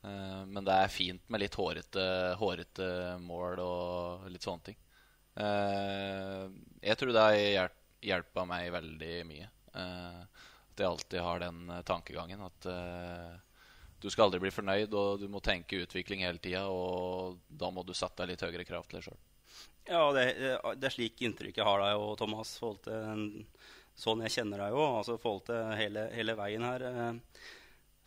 [0.04, 2.06] Eh, men det er fint med litt hårete,
[2.40, 2.90] hårete
[3.24, 4.80] mål og litt sånne ting.
[5.40, 6.50] Uh,
[6.84, 9.46] jeg tror det har hjel- hjelpa meg veldig mye.
[9.72, 10.26] Uh,
[10.74, 12.68] at jeg alltid har den tankegangen at
[14.00, 16.66] du skal aldri bli fornøyd, og du må tenke utvikling hele tida.
[16.72, 19.18] Og da må du sette deg litt høyere krav til deg sjøl.
[19.88, 20.26] Ja, det,
[20.80, 22.58] det er slik inntrykk jeg har deg og Thomas.
[22.62, 23.46] forhold til
[24.00, 26.84] Sånn jeg kjenner deg jo, altså forhold til hele, hele veien her.
[26.88, 27.42] eh,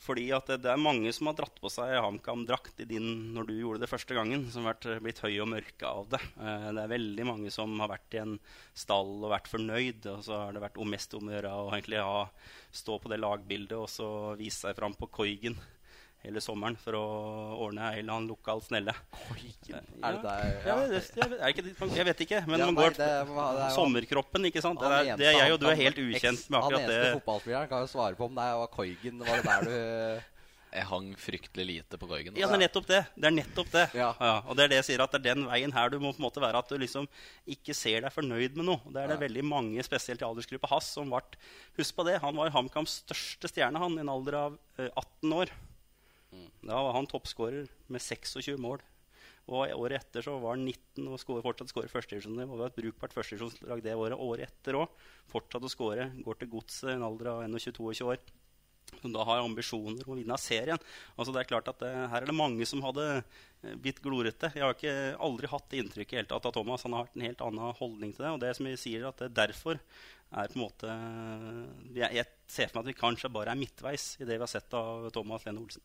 [0.00, 3.50] Fordi at det, det er mange som har dratt på seg HamKam-drakt i din når
[3.50, 6.22] du gjorde det første gangen, som har blitt høy og mørke av det.
[6.40, 8.38] Eh, Det er veldig mange som har vært i en
[8.72, 12.00] stall og vært fornøyd, og så har det vært mest om å gjøre å egentlig
[12.08, 12.24] ha,
[12.72, 14.08] stå på det lagbildet og så
[14.40, 15.60] vise seg fram på Koigen
[16.22, 17.02] hele sommeren for å
[17.66, 18.94] ordne ei eller annen lokal snelle.
[19.72, 22.66] Er det der Ja, Jeg, vet, jeg, vet, ikke, vet, jeg vet ikke, men Ja,
[22.70, 24.80] man nei, går det det er jo- Sommerkroppen, ikke sant?
[24.80, 27.80] Det er, det er jeg og du er helt ukjent med Han eneste fotballspilleren kan
[27.86, 29.18] jo svare på om det var Koigen.
[29.18, 30.22] Var det der du
[30.72, 32.32] Jeg hang fryktelig lite på Koigen.
[32.38, 33.00] Ja, det er nettopp det.
[33.12, 33.82] Det er nettopp det.
[33.92, 34.14] Ja.
[34.46, 36.22] og det er det jeg sier, at det er den veien her du må på
[36.22, 37.04] en måte være at du liksom
[37.46, 38.80] ikke ser deg fornøyd med noe.
[38.88, 41.20] Det er det veldig mange, spesielt i aldersgruppa hans, som ble
[41.76, 45.32] Husk på det, han var HamKams største stjerne, han, i en alder av eh, 18
[45.42, 45.52] år.
[46.62, 48.82] Da var han toppskårer med 26 mål.
[49.50, 52.58] Og året etter så var han 19 og skårer, fortsatt skårer førstedivisjonsnivå.
[52.60, 54.20] Var et brukbart førstedivisjonslag det året.
[54.22, 54.92] Året etter òg.
[55.32, 56.12] Fortsatt å skåre.
[56.22, 58.22] Går til godset i en alder av 21-22 år.
[59.00, 60.78] Som da har ambisjoner om å vinne serien.
[61.16, 64.52] Altså det er klart at det, Her er det mange som hadde eh, blitt glorete.
[64.54, 64.94] Jeg har ikke
[65.26, 66.84] aldri hatt det inntrykket helt av Thomas.
[66.86, 68.34] Han har hatt en helt annen holdning til det.
[68.36, 70.92] Og det som jeg sier at det derfor er på en måte
[71.92, 74.54] jeg, jeg ser for meg at vi kanskje bare er midtveis i det vi har
[74.54, 75.82] sett av Thomas Lene Olsen.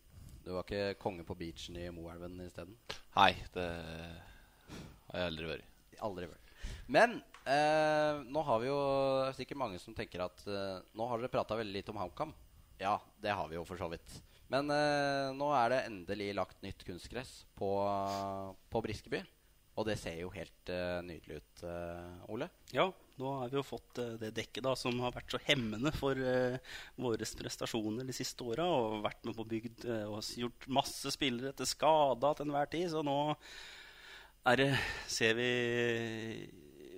[0.47, 2.77] Du var ikke konge på beachen i Moelven isteden?
[3.17, 5.73] Nei, det har jeg aldri vært.
[6.07, 6.53] Aldri vært.
[6.87, 8.77] Men eh, nå har vi jo
[9.35, 12.31] sikkert mange som tenker at eh, nå har dere prata veldig lite om HamKam.
[12.79, 14.07] Ja, det har vi jo for så vidt.
[14.47, 17.73] Men eh, nå er det endelig lagt nytt kunstgress på,
[18.71, 19.25] på Briskeby.
[19.77, 22.47] Og det ser jo helt uh, nydelig ut, uh, Ole.
[22.73, 22.87] Ja,
[23.21, 26.17] nå har vi jo fått uh, det dekket da, som har vært så hemmende for
[26.97, 28.65] våre prestasjoner de siste åra.
[28.65, 32.89] Og vært med på bygd og gjort masse spillere til skada til enhver tid.
[32.93, 33.19] Så nå
[34.57, 34.71] det,
[35.11, 35.51] ser vi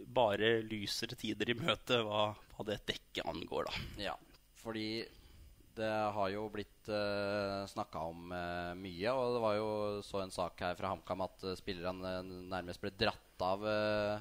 [0.10, 3.86] bare lysere tider i møte hva, hva det dekket angår, da.
[4.10, 4.15] Ja,
[4.62, 5.04] fordi
[5.80, 9.13] det har jo blitt uh, snakka om uh, mye.
[9.13, 9.70] Og det var jo
[10.06, 12.20] så en sak her fra HamKam at uh, spillerne
[12.52, 14.20] nærmest ble dratt av eh,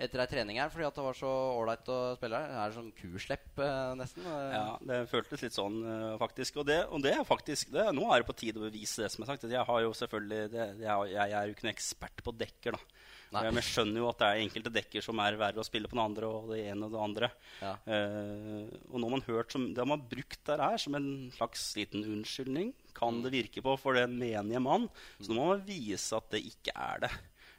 [0.00, 2.48] etter ei trening her fordi at det var så ålreit å spille her.
[2.52, 4.24] Det er sånn kuslepp, eh, nesten.
[4.28, 6.56] Eh, Ja, det føltes litt sånn, eh, faktisk.
[6.62, 9.10] Og det, og det er faktisk det, Nå er det på tide å bevise det
[9.12, 9.44] som er sagt.
[9.48, 13.04] Jeg har jo selvfølgelig det, jeg, jeg er jo ikke noen ekspert på dekker, da.
[13.34, 15.96] Men jeg skjønner jo at det er enkelte dekker som er verre å spille på
[15.96, 17.30] den andre og det ene og det andre.
[17.60, 17.72] Ja.
[17.86, 21.08] Uh, og nå har man hørt som, det har man brukt der her som en
[21.34, 24.86] slags liten unnskyldning, kan det virke på, for den menige mann.
[25.18, 27.12] Så nå må man vise at det ikke er det.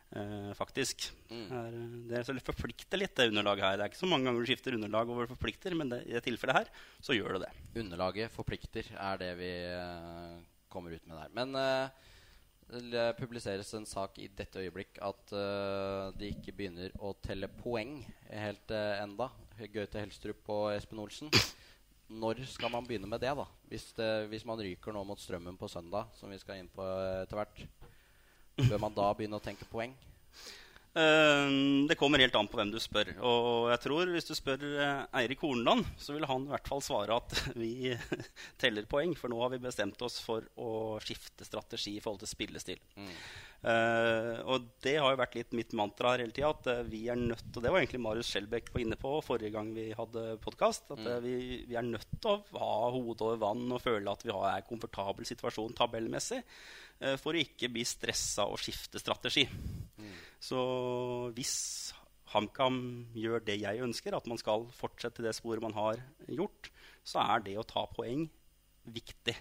[0.08, 1.10] Uh, faktisk.
[1.28, 1.74] Er,
[2.08, 3.80] det, er, det forplikter litt, det underlaget her.
[3.80, 6.24] Det er ikke så mange ganger du skifter underlag over forplikter, men det, i det
[6.24, 7.66] tilfellet her så gjør det det.
[7.84, 10.38] Underlaget forplikter, er det vi uh,
[10.72, 11.34] kommer ut med der.
[11.36, 12.07] Men eh,
[12.68, 18.02] det publiseres en sak i dette øyeblikk at uh, de ikke begynner å telle poeng
[18.28, 19.30] helt uh, enda.
[19.72, 21.32] Gaute Helstrup og Espen Olsen.
[22.08, 23.44] Når skal man begynne med det, da?
[23.68, 26.86] Hvis, det, hvis man ryker nå mot Strømmen på søndag, som vi skal inn på
[26.86, 27.64] eh, etter hvert,
[28.62, 29.92] bør man da begynne å tenke poeng?
[30.98, 31.50] Eh,
[31.88, 33.12] det kommer helt an på hvem du spør.
[33.22, 36.82] Og jeg tror hvis du spør eh, Eirik Hornland, så vil han i hvert fall
[36.86, 37.92] svare at vi
[38.62, 39.14] teller poeng.
[39.18, 42.82] For nå har vi bestemt oss for å skifte strategi i forhold til spillestil.
[42.98, 46.50] Eh, og det har jo vært litt mitt mantra her hele tida.
[46.56, 49.70] At vi er nødt Og det var egentlig Marius Skjelbæk på inne på forrige gang
[49.78, 50.90] vi hadde podkast.
[50.98, 51.38] At eh, vi,
[51.70, 54.70] vi er nødt til å ha hodet over vann og føle at vi har en
[54.70, 56.42] komfortabel situasjon tabellmessig.
[57.06, 59.46] uh, for å ikke bli stressa og skifte strategi.
[60.40, 60.60] Så
[61.38, 61.56] hvis
[62.34, 62.80] HamKam
[63.18, 66.72] gjør det jeg ønsker, at man skal fortsette det sporet man har gjort,
[67.08, 68.28] så er det å ta poeng
[68.88, 69.36] viktig.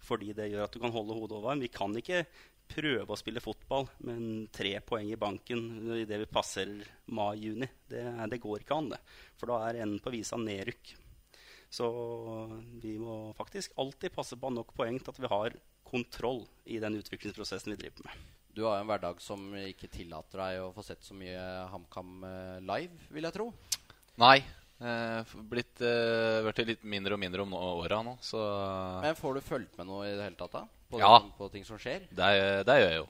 [0.00, 1.60] Fordi det gjør at du kan holde hodet over.
[1.60, 2.24] Vi kan ikke
[2.70, 7.68] prøve å spille fotball med tre poeng i banken idet vi passerer mai-juni.
[7.90, 9.00] Det, det går ikke an, det.
[9.40, 10.94] For da er enden på visa nedrykk.
[11.70, 11.86] Så
[12.82, 16.98] vi må faktisk alltid passe på nok poeng til at vi har kontroll i den
[16.98, 18.28] utviklingsprosessen vi driver med.
[18.60, 21.40] Du har jo en hverdag som ikke tillater deg å få sett så mye
[21.72, 23.46] HamKam eh, live, vil jeg tro.
[24.20, 24.36] Nei.
[24.80, 28.40] Eh, blitt, eh, blitt litt mindre og mindre om nå- åra nå, så
[29.00, 30.62] Men får du fulgt med noe i det hele tatt, da?
[30.92, 31.14] På, Ja.
[31.38, 32.04] på ting som skjer?
[32.12, 32.28] det,
[32.68, 33.08] det gjør jeg jo.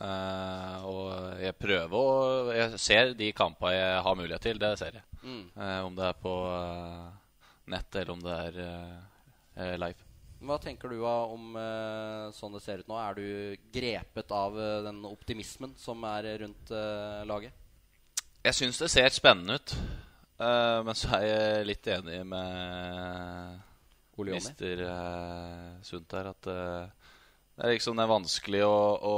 [0.00, 4.58] Eh, og jeg prøver å Jeg ser de kampene jeg har mulighet til.
[4.58, 5.02] Det ser jeg.
[5.22, 5.44] Mm.
[5.58, 7.08] Eh, om det er på eh,
[7.74, 8.60] nett, eller om det er
[9.58, 10.07] eh, live.
[10.38, 12.94] Hva tenker du om eh, sånn det ser ut nå?
[13.02, 17.52] Er du grepet av eh, den optimismen som er rundt eh, laget?
[18.46, 19.74] Jeg syns det ser spennende ut.
[20.38, 23.58] Men så er jeg litt enig med
[24.30, 26.54] mister uh, Sundt her at det
[27.58, 29.16] er liksom det er vanskelig å, å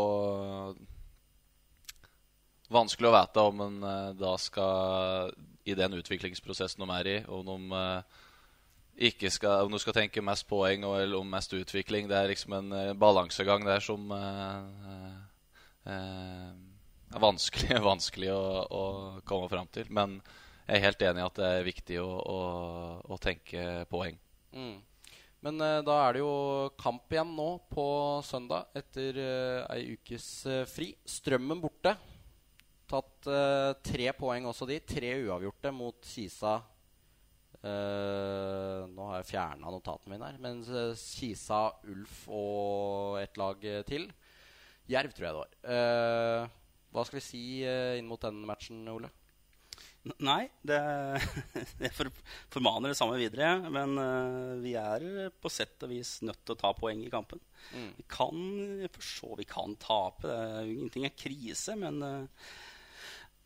[2.73, 3.79] Vanskelig å vite om en
[4.17, 5.37] da skal
[5.69, 7.85] i den utviklingsprosessen de er i, om de
[9.01, 12.09] ikke skal, om du skal tenke mest poeng eller om mest utvikling.
[12.11, 14.59] Det er liksom en eh, balansegang der som eh,
[14.93, 15.17] eh,
[15.95, 16.51] eh,
[17.15, 18.85] er vanskelig, vanskelig å, å
[19.25, 19.89] komme fram til.
[19.89, 20.19] Men
[20.67, 22.39] jeg er helt enig i at det er viktig å, å,
[23.09, 24.21] å tenke poeng.
[24.53, 24.79] Mm.
[25.41, 26.33] Men eh, da er det jo
[26.81, 27.85] kamp igjen nå på
[28.27, 30.93] søndag etter uh, ei ukes eh, fri.
[31.09, 31.95] Strømmen borte.
[32.91, 34.81] Tatt eh, tre poeng også de.
[34.85, 36.59] Tre uavgjorte mot Kisa.
[37.61, 40.40] Eh, nå har jeg fjerna notatene mine her.
[40.40, 44.09] Men eh, Kisa, Ulf og et lag eh, til.
[44.90, 45.57] Jerv, tror jeg det var.
[45.62, 49.12] Uh, hva skal vi si uh, inn mot den matchen, Ole?
[50.25, 50.81] Nei, det,
[51.85, 52.11] jeg for,
[52.51, 53.53] formaner det samme videre.
[53.70, 53.94] Men
[54.64, 57.38] vi er på sett og vis nødt til å ta poeng i kampen.
[57.77, 57.92] Mm.
[58.01, 58.42] Vi kan
[58.88, 60.27] for så vidt kan tape.
[60.27, 62.49] Det er ingenting er krise, men eh,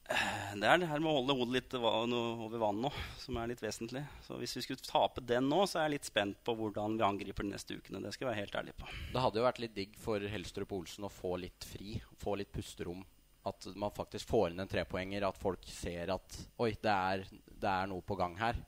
[0.04, 2.90] det er det her med å holde hodet litt over vann nå
[3.22, 4.02] som er litt vesentlig.
[4.26, 7.06] Så hvis vi skulle tape den nå, så er jeg litt spent på hvordan vi
[7.06, 8.02] angriper de neste ukene.
[8.04, 8.90] Det skal jeg være helt ærlig på.
[9.14, 12.52] Det hadde jo vært litt digg for Helstrup Olsen å få litt fri, få litt
[12.52, 13.00] pusterom.
[13.48, 17.72] At man faktisk får inn en trepoenger, at folk ser at oi, det er, det
[17.72, 18.60] er noe på gang her.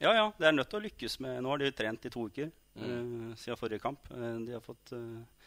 [0.00, 2.22] Ja, ja, det er nødt til å lykkes med Nå har de trent i to
[2.30, 4.06] uker eh, siden forrige kamp.
[4.10, 5.39] Uh, de har fått eh,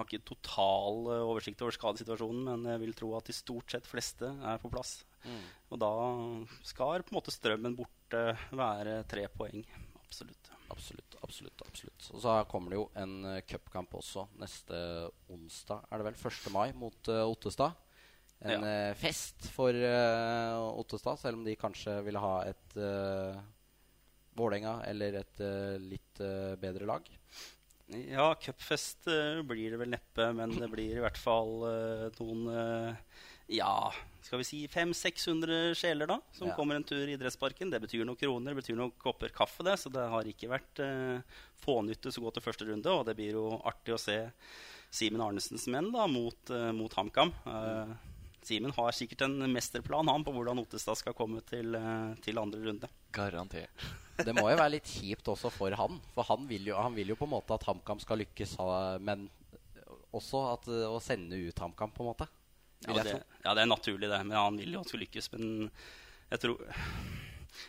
[0.00, 3.86] har ikke total eh, oversikt over skadesituasjonen, men jeg vil tro at de stort sett
[3.88, 4.98] fleste er på plass.
[5.70, 5.92] Og da
[6.64, 8.22] skal på en måte strømmen borte
[8.56, 9.60] være tre poeng.
[10.00, 10.48] Absolutt.
[10.70, 11.62] Absolutt, absolutt.
[11.66, 12.08] absolutt.
[12.14, 14.78] Og så kommer det jo en uh, cupkamp også neste
[15.30, 16.18] onsdag, er det vel?
[16.30, 16.50] 1.
[16.54, 17.74] mai mot uh, Ottestad.
[18.40, 18.90] En Ja.
[18.90, 23.36] uh, fest for uh, Ottestad, selv om de kanskje ville ha et uh,
[24.38, 25.40] Vålerenga eller et
[25.82, 26.20] litt
[26.62, 27.08] bedre lag.
[27.90, 32.44] Ja, cupfest eh, blir det vel neppe, men det blir i hvert fall eh, noen
[32.54, 32.94] eh,
[33.50, 33.90] Ja,
[34.22, 36.54] skal vi si 500-600 sjeler, da, som Ja.
[36.54, 37.72] kommer en tur i idrettsparken.
[37.72, 40.82] Det betyr noen kroner, det betyr noen kopper kaffe, det, så det har ikke vært
[40.84, 42.92] eh, fånyttes å gå til første runde.
[42.94, 44.20] Og det blir jo artig å se
[44.94, 47.34] Simen Arnesens menn da, mot, mot HamKam.
[47.46, 47.90] Eh,
[48.46, 52.62] Simen har sikkert en mesterplan han på hvordan Ottestad skal komme til, eh, til andre
[52.64, 52.88] runde.
[53.12, 53.84] Garantert.
[54.20, 56.00] Det må jo være litt kjipt også for han.
[56.14, 58.56] For han vil jo, han vil jo på en måte at HamKam skal lykkes,
[59.04, 59.28] men
[60.16, 62.28] også at, å sende ut HamKam, på en måte.
[62.88, 64.20] Ja det, ja, det er naturlig, det.
[64.24, 65.32] Men han vil jo at skal lykkes.
[65.36, 65.68] Men
[66.30, 66.62] jeg tror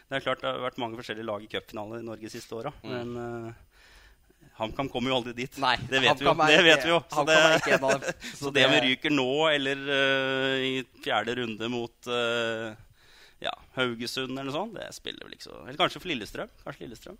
[0.07, 2.55] Det er klart det har vært mange forskjellige lag i cupfinaler i Norge de siste
[2.55, 2.71] åra.
[2.85, 3.70] Men eh,
[4.59, 5.57] HamKam kommer jo aldri dit.
[5.61, 6.35] Nei, det vet vi jo.
[6.37, 6.99] Det vet vi jo.
[7.09, 7.37] Så det,
[7.81, 8.07] dem.
[8.43, 12.71] så det vi ryker nå eller uh, i fjerde runde mot uh,
[13.41, 16.51] ja, Haugesund eller noe sånt, det spiller vel ikke så Eller kanskje for Lillestrøm.
[16.65, 17.19] Kanskje Lillestrøm.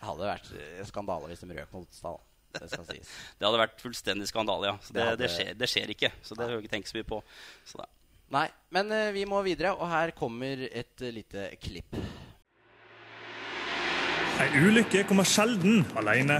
[0.00, 2.26] Det hadde vært eh, skandale hvis de røk mot Stad.
[2.54, 2.66] Det.
[3.38, 4.78] Det hadde vært fullstendig skandale, ja.
[4.82, 6.12] Så det, Det det, skjer, det skjer ikke.
[6.22, 7.20] Så det behøver vi ikke tenke så mye på.
[7.66, 7.88] Så det.
[8.30, 11.98] Nei, men uh, vi må videre, og her kommer et uh, lite klipp.
[14.40, 16.38] Ei ulykke kommer sjelden alene.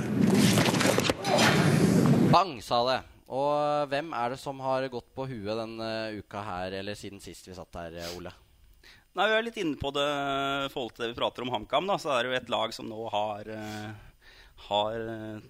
[2.32, 3.00] Bang, sa det.
[3.28, 7.20] Og eh, hvem er det som har gått på huet denne uka her, eller siden
[7.20, 8.32] sist vi satt her, eh, Ole?
[9.18, 11.86] Nei, Vi er litt inne på det i forhold til det vi prater om HamKam.
[11.90, 13.92] da, Så er det jo et lag som nå har, eh,
[14.70, 15.44] har eh,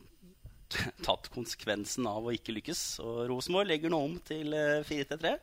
[1.07, 2.82] tatt konsekvensen av å ikke lykkes.
[3.05, 5.36] Og Rosenborg legger nå om til eh, 4-3.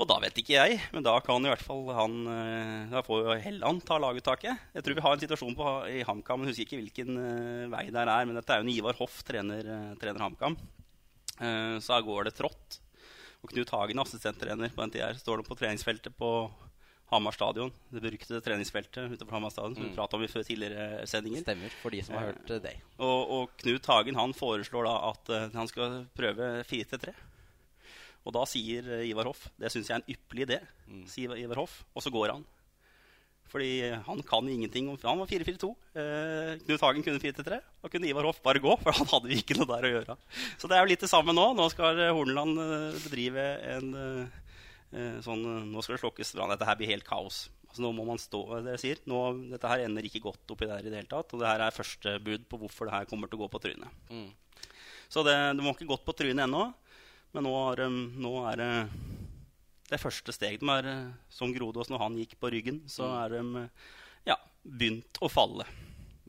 [0.00, 3.20] Og da vet ikke jeg, men da kan i hvert fall han eh, Da får
[3.20, 4.62] jo Helland ta laguttaket.
[4.72, 7.84] Jeg tror vi har en situasjon på, i HamKam, jeg husker ikke hvilken eh, vei
[7.92, 10.56] der er, men dette er jo en Ivar Hoff trener, eh, trener HamKam.
[11.40, 12.74] Så her går det trått.
[13.40, 16.28] Og Knut Hagen, assistenttrener på NTR, står nå på treningsfeltet på
[17.08, 17.72] Hamar stadion.
[17.88, 21.46] Det brukte treningsfeltet utenfor Hamar stadion, som vi pratet om i tidligere sendinger.
[21.46, 22.84] Stemmer, for de som har hørt det deg.
[23.00, 27.16] Og, og Knut Hagen han foreslår da at han skal prøve 4-3.
[28.26, 30.58] Og da sier eh, Ivar Hoff det syns jeg er en ypperlig idé.
[31.08, 32.44] sier Ivar Hoff, Og så går han.
[33.50, 33.70] Fordi
[34.06, 35.70] han kan ingenting om Han var 4-4-2.
[35.98, 37.58] Eh, Knut Hagen kunne 4-3.
[37.82, 40.16] Da kunne Ivar Hoff bare gå, for han hadde vi ikke noe der å gjøre.
[40.60, 41.48] Så det er jo litt det samme nå.
[41.58, 44.36] Nå skal eh, Horneland eh, bedrive en eh,
[44.94, 46.52] eh, sånn eh, Nå skal det slokkes brann.
[46.54, 47.48] Dette her blir helt kaos.
[47.70, 49.18] Altså nå må man stå dere sier, nå,
[49.52, 51.34] Dette her ender ikke godt oppi der i det hele tatt.
[51.34, 53.62] Og det her er første bud på hvorfor det her kommer til å gå på
[53.66, 53.98] trynet.
[54.14, 54.30] Mm.
[55.10, 56.68] Så det, det må ikke gått på trynet ennå.
[57.34, 58.70] Men nå er, um, nå er det
[59.90, 60.62] det første steget.
[60.62, 63.90] De er, uh, som Grodås når han gikk på ryggen, så er de uh,
[64.28, 65.66] ja, begynt å falle.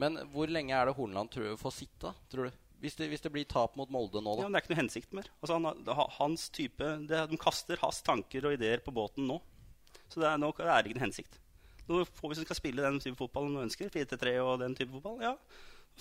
[0.02, 2.60] Men hvor lenge er det Horneland tror, får sitte, tror du?
[2.82, 4.48] Hvis det, hvis det blir tap mot Molde nå, Ja, da?
[4.48, 5.28] men det er ikke noe hensikt mer.
[5.44, 9.38] Altså, han, hans type, det, de kaster hans tanker og ideer på båten nå.
[10.10, 11.38] Så det er, nå er ikke noe hensikt.
[11.86, 14.96] Nå får vi som skal spille den type fotball de ønsker, 4-3 og den type
[14.96, 15.36] fotball, ja,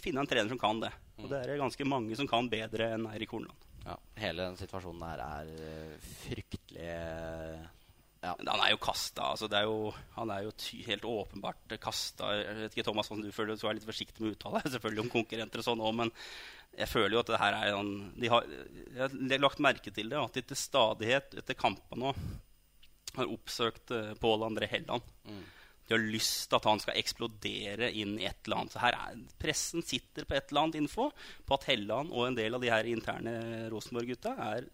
[0.01, 0.93] finne en trener som kan det.
[1.21, 3.70] Og det er ganske mange som kan bedre enn Eirik Horneland.
[3.91, 7.69] Ja, hele den situasjonen her er eh, fryktelig eh,
[8.21, 8.35] Ja.
[8.37, 9.31] Men han er jo kasta.
[9.33, 10.51] Altså er jo, han er jo
[10.85, 12.35] helt åpenbart kasta.
[12.37, 15.13] Jeg vet ikke, Thomas, du føler du er litt forsiktig med å uttale selvfølgelig om
[15.15, 16.13] konkurrenter og sånn òg, men
[16.77, 18.45] jeg føler jo at det her er en, de har,
[18.93, 22.13] Jeg har lagt merke til det, at de til stadighet etter kampene nå
[23.17, 25.09] har oppsøkt uh, Pål André Helland.
[25.91, 28.75] De har lyst til at han skal eksplodere inn i et eller annet.
[28.77, 32.39] Så her er, Pressen sitter på et eller annet info på at Helland og en
[32.39, 33.33] del av de her interne
[33.73, 34.69] Rosenborg-gutta er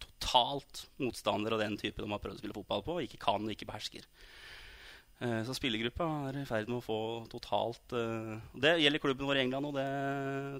[0.00, 3.44] totalt motstandere av den type de har prøvd å spille fotball på, og ikke kan
[3.44, 4.08] og ikke behersker.
[5.22, 6.96] Eh, Så spillergruppa er i ferd med å få
[7.30, 9.84] totalt eh, Det gjelder klubben vår i England og det,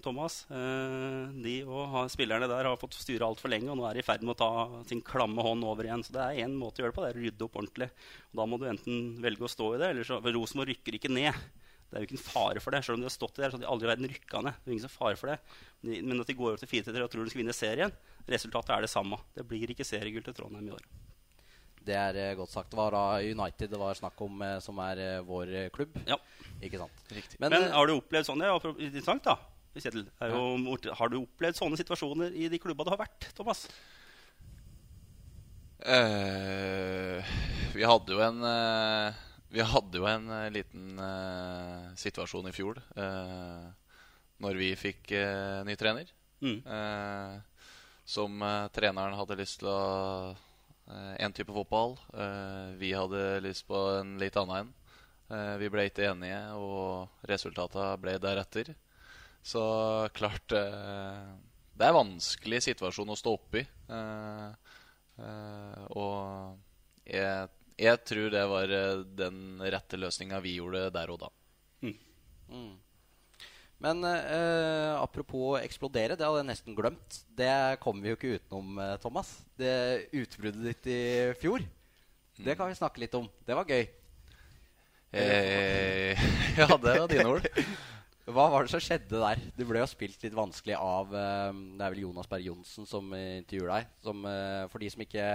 [0.04, 0.44] Thomas.
[0.54, 4.06] Eh, De og spillerne der har fått styre altfor lenge, og nå er de i
[4.06, 6.06] ferd med å ta sin klamme hånd over igjen.
[6.06, 7.90] Så det er én måte å gjøre det på, det er å rydde opp ordentlig.
[8.30, 11.10] Og da må du enten velge å stå i det, eller så Rosenborg rykker ikke
[11.10, 11.42] ned.
[11.90, 12.84] Det er jo ikke en fare for det.
[12.86, 14.62] Selv om de har stått der, så hadde de aldri i verden rykka ned.
[14.62, 15.40] Det er ingen fare for det.
[16.06, 17.92] Men at de går over til 4-3 og tror de skal vinne serien,
[18.30, 19.18] resultatet er det samme.
[19.34, 20.86] Det blir ikke seriegull til Trondheim i år.
[21.86, 22.70] Det er eh, godt sagt.
[22.72, 25.96] Det var da United det var snakk om, eh, som er eh, vår klubb.
[26.08, 26.18] Ja.
[26.62, 27.02] Ikke sant?
[27.10, 27.40] Riktig.
[27.42, 29.38] Men, Men har du opplevd apropos interessant da,
[29.72, 33.66] Kjetil, er jo, Har du opplevd sånne situasjoner i de klubba du har vært, Thomas?
[35.82, 37.18] Uh,
[37.74, 39.16] vi hadde jo en uh,
[39.50, 41.00] Vi hadde jo en uh, liten
[41.98, 43.66] situasjon i fjor uh,
[44.38, 45.10] når vi fikk
[45.66, 46.06] ny trener.
[46.42, 46.62] Mm.
[46.66, 47.40] eh,
[48.04, 48.42] som
[48.74, 50.34] treneren hadde lyst til å
[50.88, 51.96] eh, En type fotball.
[52.14, 54.72] Eh, vi hadde lyst på en litt annen en.
[55.32, 58.74] Eh, vi ble ikke enige, og resultatene ble deretter.
[59.42, 59.62] Så
[60.14, 61.32] klart eh,
[61.72, 63.64] Det er en vanskelig situasjon å stå oppi.
[63.88, 64.76] Eh,
[65.18, 66.58] eh, og
[67.08, 67.48] jeg,
[67.80, 71.32] jeg tror det var eh, den rette løsninga vi gjorde der og da.
[73.82, 77.16] Men eh, apropos eksplodere, det hadde jeg nesten glemt.
[77.34, 79.32] Det kommer vi jo ikke utenom, eh, Thomas.
[79.58, 79.72] Det
[80.14, 81.00] utbruddet ditt i
[81.40, 81.64] fjor.
[82.38, 83.26] Det kan vi snakke litt om.
[83.42, 83.82] Det var gøy.
[85.12, 86.22] Eh,
[86.60, 87.48] ja, det var dine ord.
[88.32, 89.42] Hva var det som skjedde der?
[89.58, 93.10] Du ble jo spilt litt vanskelig av eh, Det er vel Jonas Berg Johnsen som
[93.18, 93.90] intervjuer deg.
[94.06, 95.26] Som, eh, for de som ikke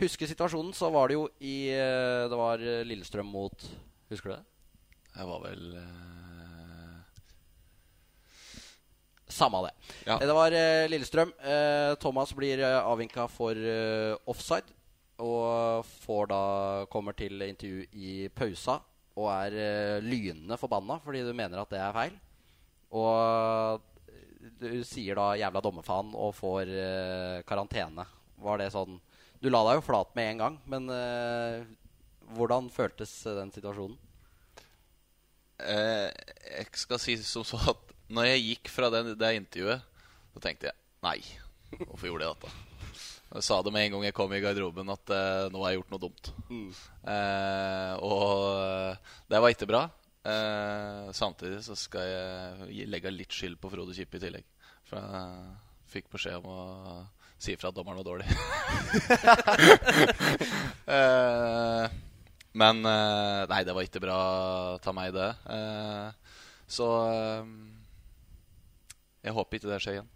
[0.00, 3.68] husker situasjonen, så var det jo i Det var Lillestrøm mot
[4.08, 4.42] Husker du det?
[5.12, 6.22] Det var vel eh,
[9.32, 9.72] Samme det.
[10.06, 10.18] Ja.
[10.20, 11.32] Det var eh, Lillestrøm.
[11.40, 13.56] Eh, Thomas blir eh, avvinka for
[14.30, 14.74] offside.
[15.22, 16.42] Og får da
[16.90, 18.80] kommer til intervju i pausa
[19.12, 22.14] og er lynende forbanna fordi du mener at det er feil.
[22.96, 23.82] Og
[24.62, 28.06] du sier da 'jævla dommerfaen' og får uh, karantene.
[28.42, 28.98] Var det sånn
[29.42, 31.62] Du la deg jo flat med en gang, men uh,
[32.36, 33.98] hvordan føltes den situasjonen?
[35.58, 36.10] eh,
[36.58, 39.80] Jeg skal si som så at når jeg gikk fra det, det intervjuet,
[40.34, 41.18] så tenkte jeg nei,
[41.86, 42.50] hvorfor gjorde jeg dette?
[43.32, 45.78] Jeg sa det med en gang jeg kom i garderoben, at uh, nå har jeg
[45.80, 46.24] gjort noe dumt.
[47.08, 48.92] Eh, og eh,
[49.32, 49.82] det var ikke bra.
[50.22, 54.44] Uh, samtidig så skal jeg legge litt skyld på Frode Kippe i tillegg.
[54.84, 55.56] For jeg
[55.94, 56.60] fikk beskjed om å
[57.40, 58.28] si ifra at dommeren var dårlig.
[62.60, 64.18] men Nei, det var ikke bra
[64.76, 65.30] av meg, det.
[66.72, 67.44] Så eh,
[69.22, 70.10] jeg håper ikke det skjer igjen.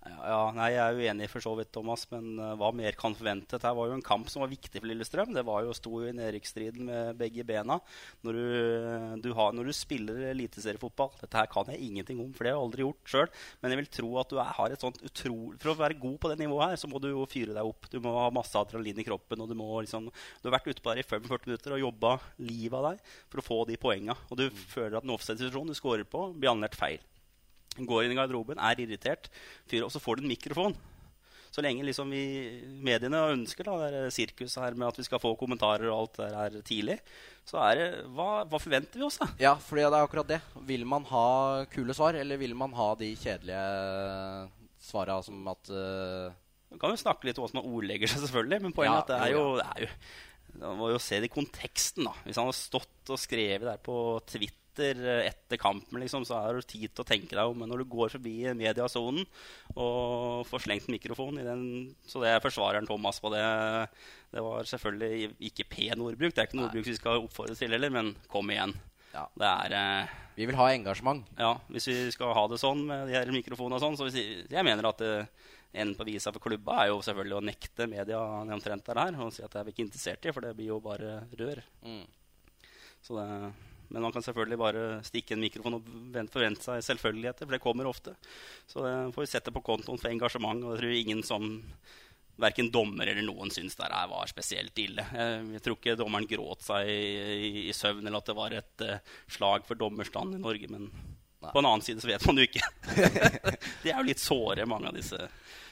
[0.00, 3.58] Ja, nei, Jeg er uenig for så vidt, Thomas, men uh, hva mer kan forvente?
[3.60, 5.34] Her var jo en kamp som var viktig for Lillestrøm.
[5.36, 7.76] Det var jo å stå i nedrykksstriden med begge bena.
[8.24, 8.46] Når du,
[9.26, 12.56] du har, når du spiller eliteseriefotball Dette her kan jeg ingenting om, for det har
[12.56, 13.28] jeg aldri gjort sjøl.
[13.60, 16.32] Men jeg vil tro at du har et sånt utrolig For å være god på
[16.32, 17.92] det nivået her, så må du jo fyre deg opp.
[17.92, 20.80] Du må ha masse adrenalin i kroppen, og du må liksom Du har vært ute
[20.80, 24.16] på der i 45 minutter og jobba livet av deg for å få de poenga.
[24.32, 27.04] Og du føler at en offside-situasjon du scorer på, blir annullert feil
[27.88, 29.30] går inn i garderoben, er irritert,
[29.70, 30.76] fyr, og så får du en mikrofon.
[31.50, 32.22] Så lenge liksom vi
[32.78, 36.28] mediene ønsker da, det sirkuset her med at vi skal få kommentarer og alt det
[36.36, 36.98] her tidlig,
[37.48, 39.26] så er det Hva, hva forventer vi oss, da?
[39.42, 40.38] Ja, for det er akkurat det.
[40.68, 43.64] Vil man ha kule svar, eller vil man ha de kjedelige
[44.80, 46.30] svara som at eh,
[46.70, 49.10] Vi kan jo snakke litt om hvordan man ordlegger seg, selvfølgelig, men poenget Ja, at
[49.10, 52.14] det er jo, det er jo Man må jo se det i konteksten, da.
[52.28, 53.98] Hvis han har stått og skrevet der på
[54.30, 57.58] Twitter eh, etter kampen, liksom, så er det tid til å tenke deg om.
[57.58, 59.26] Men når du går forbi mediasonen
[59.74, 63.42] og får slengt mikrofonen mikrofon i den Så det er forsvareren Thomas på det.
[64.30, 66.34] Det var selvfølgelig ikke pen ordbruk.
[66.34, 68.74] Det er ikke noe ordbruk vi skal oppfordre til heller, men kom igjen.
[69.12, 69.26] Ja.
[69.34, 71.26] Det er eh, Vi vil ha engasjement.
[71.38, 74.46] ja, hvis vi skal ha det sånn med de her mikrofonene og sånn, så hvis
[74.48, 75.28] jeg, mener at det,
[75.72, 79.42] en på visa for klubba er jo selvfølgelig å nekte media omtrent der og si
[79.42, 81.60] at det er vi ikke interessert i, for det blir jo bare rør.
[81.86, 82.06] Mm.
[83.00, 83.52] Så det,
[83.90, 85.88] men man kan selvfølgelig bare stikke en mikrofon og
[86.32, 88.14] forvente seg selvfølgeligheter, for det kommer ofte.
[88.70, 91.50] Så det får vi sette på kontoen for engasjement, og jeg tror ingen som
[92.40, 95.04] Verken dommer eller noen syns det her var spesielt ille.
[95.12, 97.00] Jeg, tror ikke dommeren gråt seg i,
[97.36, 100.70] i, i søvn, eller at det var et uh, slag for dommerstanden i Norge.
[100.72, 101.50] Men Nei.
[101.50, 102.64] på en annen side så vet man jo ikke.
[103.82, 105.20] De er jo litt såre, mange av disse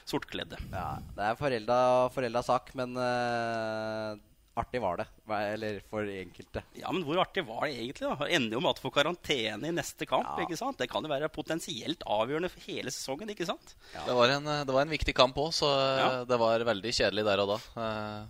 [0.09, 0.57] sortkledde.
[0.71, 1.79] Ja, det er forelda,
[2.13, 4.13] forelda sak, men eh,
[4.61, 5.05] artig var det.
[5.29, 6.61] Eller for enkelte.
[6.77, 8.07] Ja, men hvor artig var det egentlig?
[8.09, 8.27] da?
[8.27, 10.27] Ender jo med at du får karantene i neste kamp.
[10.37, 10.45] Ja.
[10.45, 10.77] ikke sant?
[10.81, 13.31] Det kan jo være potensielt avgjørende for hele sesongen.
[13.33, 13.73] ikke sant?
[13.93, 16.09] Det, var en, eh, det var en viktig kamp òg, så eh, Ja.
[16.29, 17.59] det var veldig kjedelig der og da.
[17.85, 18.21] Eh,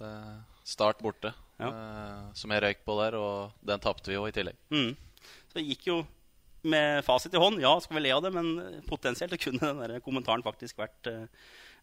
[0.00, 0.12] det,
[0.64, 1.68] start borte, Ja.
[1.68, 4.56] eh, som jeg røyk på der, og den tapte vi jo i tillegg.
[4.70, 4.96] Mm.
[5.50, 5.98] Så det gikk jo
[6.64, 7.58] med fasit i hånd.
[7.60, 11.26] Ja, skal vi le av det, men potensielt kunne den der kommentaren faktisk vært eh,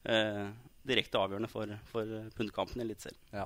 [0.09, 0.47] eh,
[0.87, 3.19] direkte avgjørende for, for pundkampen i Eliteserien.
[3.35, 3.43] Ja.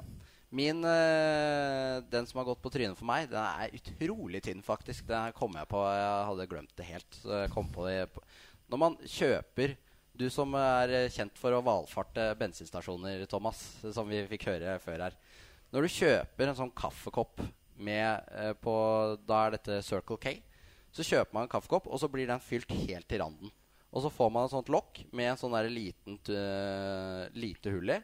[0.54, 5.08] Min eh, Den som har gått på trynet for meg, den er utrolig tynn, faktisk.
[5.10, 5.82] Den kom jeg på.
[5.90, 7.18] Jeg hadde glemt det helt.
[7.24, 8.28] Det.
[8.70, 9.76] Når man kjøper
[10.14, 13.64] Du som er kjent for å valfarte bensinstasjoner, Thomas,
[13.96, 15.16] som vi fikk høre før her.
[15.74, 17.42] Når du kjøper en sånn kaffekopp
[17.82, 18.74] med eh, på
[19.26, 20.36] Da er dette Circle K.
[20.94, 23.50] Så kjøper man en kaffekopp, og så blir den fylt helt til randen.
[23.90, 27.98] Og så får man et sånt lokk med en sånn liten, uh, lite hull i.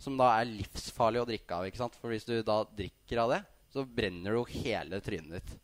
[0.00, 1.66] Som da er livsfarlig å drikke av.
[1.66, 1.96] ikke sant?
[2.00, 3.40] For hvis du da drikker av det,
[3.72, 5.56] så brenner du hele trynet ditt.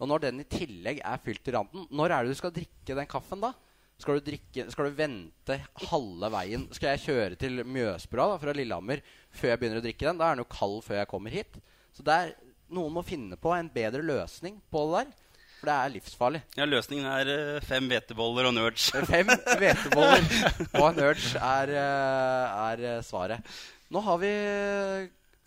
[0.00, 2.96] Og når den i tillegg er fylt til randen, når er det du skal drikke
[2.96, 3.52] den kaffen da?
[4.00, 5.58] Skal du, drikke, skal du vente
[5.90, 6.62] halve veien?
[6.72, 10.20] Skal jeg kjøre til Mjøsbrua da, fra Lillehammer før jeg begynner å drikke den?
[10.20, 11.58] Da er den jo kald før jeg kommer hit.
[11.92, 12.32] Så det er,
[12.72, 15.12] noen må finne på en bedre løsning på det der.
[15.60, 16.40] For det er livsfarlig.
[16.56, 18.88] Ja, Løsningen er eh, fem hveteboller og nerds.
[19.12, 19.28] Fem
[19.60, 20.24] hveteboller
[20.82, 23.56] og nerds er, eh, er eh, svaret.
[23.92, 24.30] Nå har vi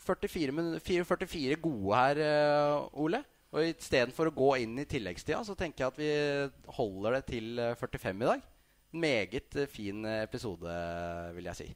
[0.06, 2.22] 44, 44 gode her,
[2.94, 3.24] Ole.
[3.54, 7.62] Og istedenfor å gå inn i tilleggstida, så tenker jeg at vi holder det til
[7.62, 8.46] eh, 45 i dag.
[8.94, 10.78] Meget fin episode,
[11.34, 11.68] vil jeg si.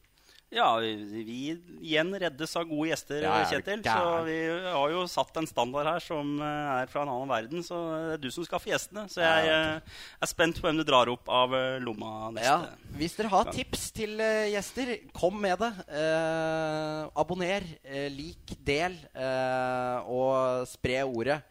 [0.48, 3.82] Ja, vi, igjen reddes av gode gjester, Ja, Kjetil.
[3.84, 7.66] Så vi har jo satt en standard her som eh, er fra en annen verden.
[7.68, 9.04] Så det er du som skaffer gjestene.
[9.12, 12.48] Så jeg eh, er spent på hvem du drar opp av eh, lomma neste.
[12.48, 14.16] Ja, hvis dere har tips til
[14.54, 15.72] gjester, kom med det.
[16.00, 21.42] Eh, abonner, eh, lik, del, eh, og spre ordet.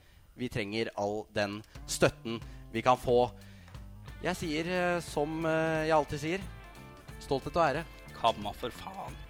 [0.41, 2.41] Vi trenger all den støtten
[2.73, 3.27] vi kan få.
[4.25, 4.73] Jeg sier
[5.05, 6.49] som jeg alltid sier,
[7.21, 7.85] stolthet og ære.
[8.21, 9.26] Kamma, for faen.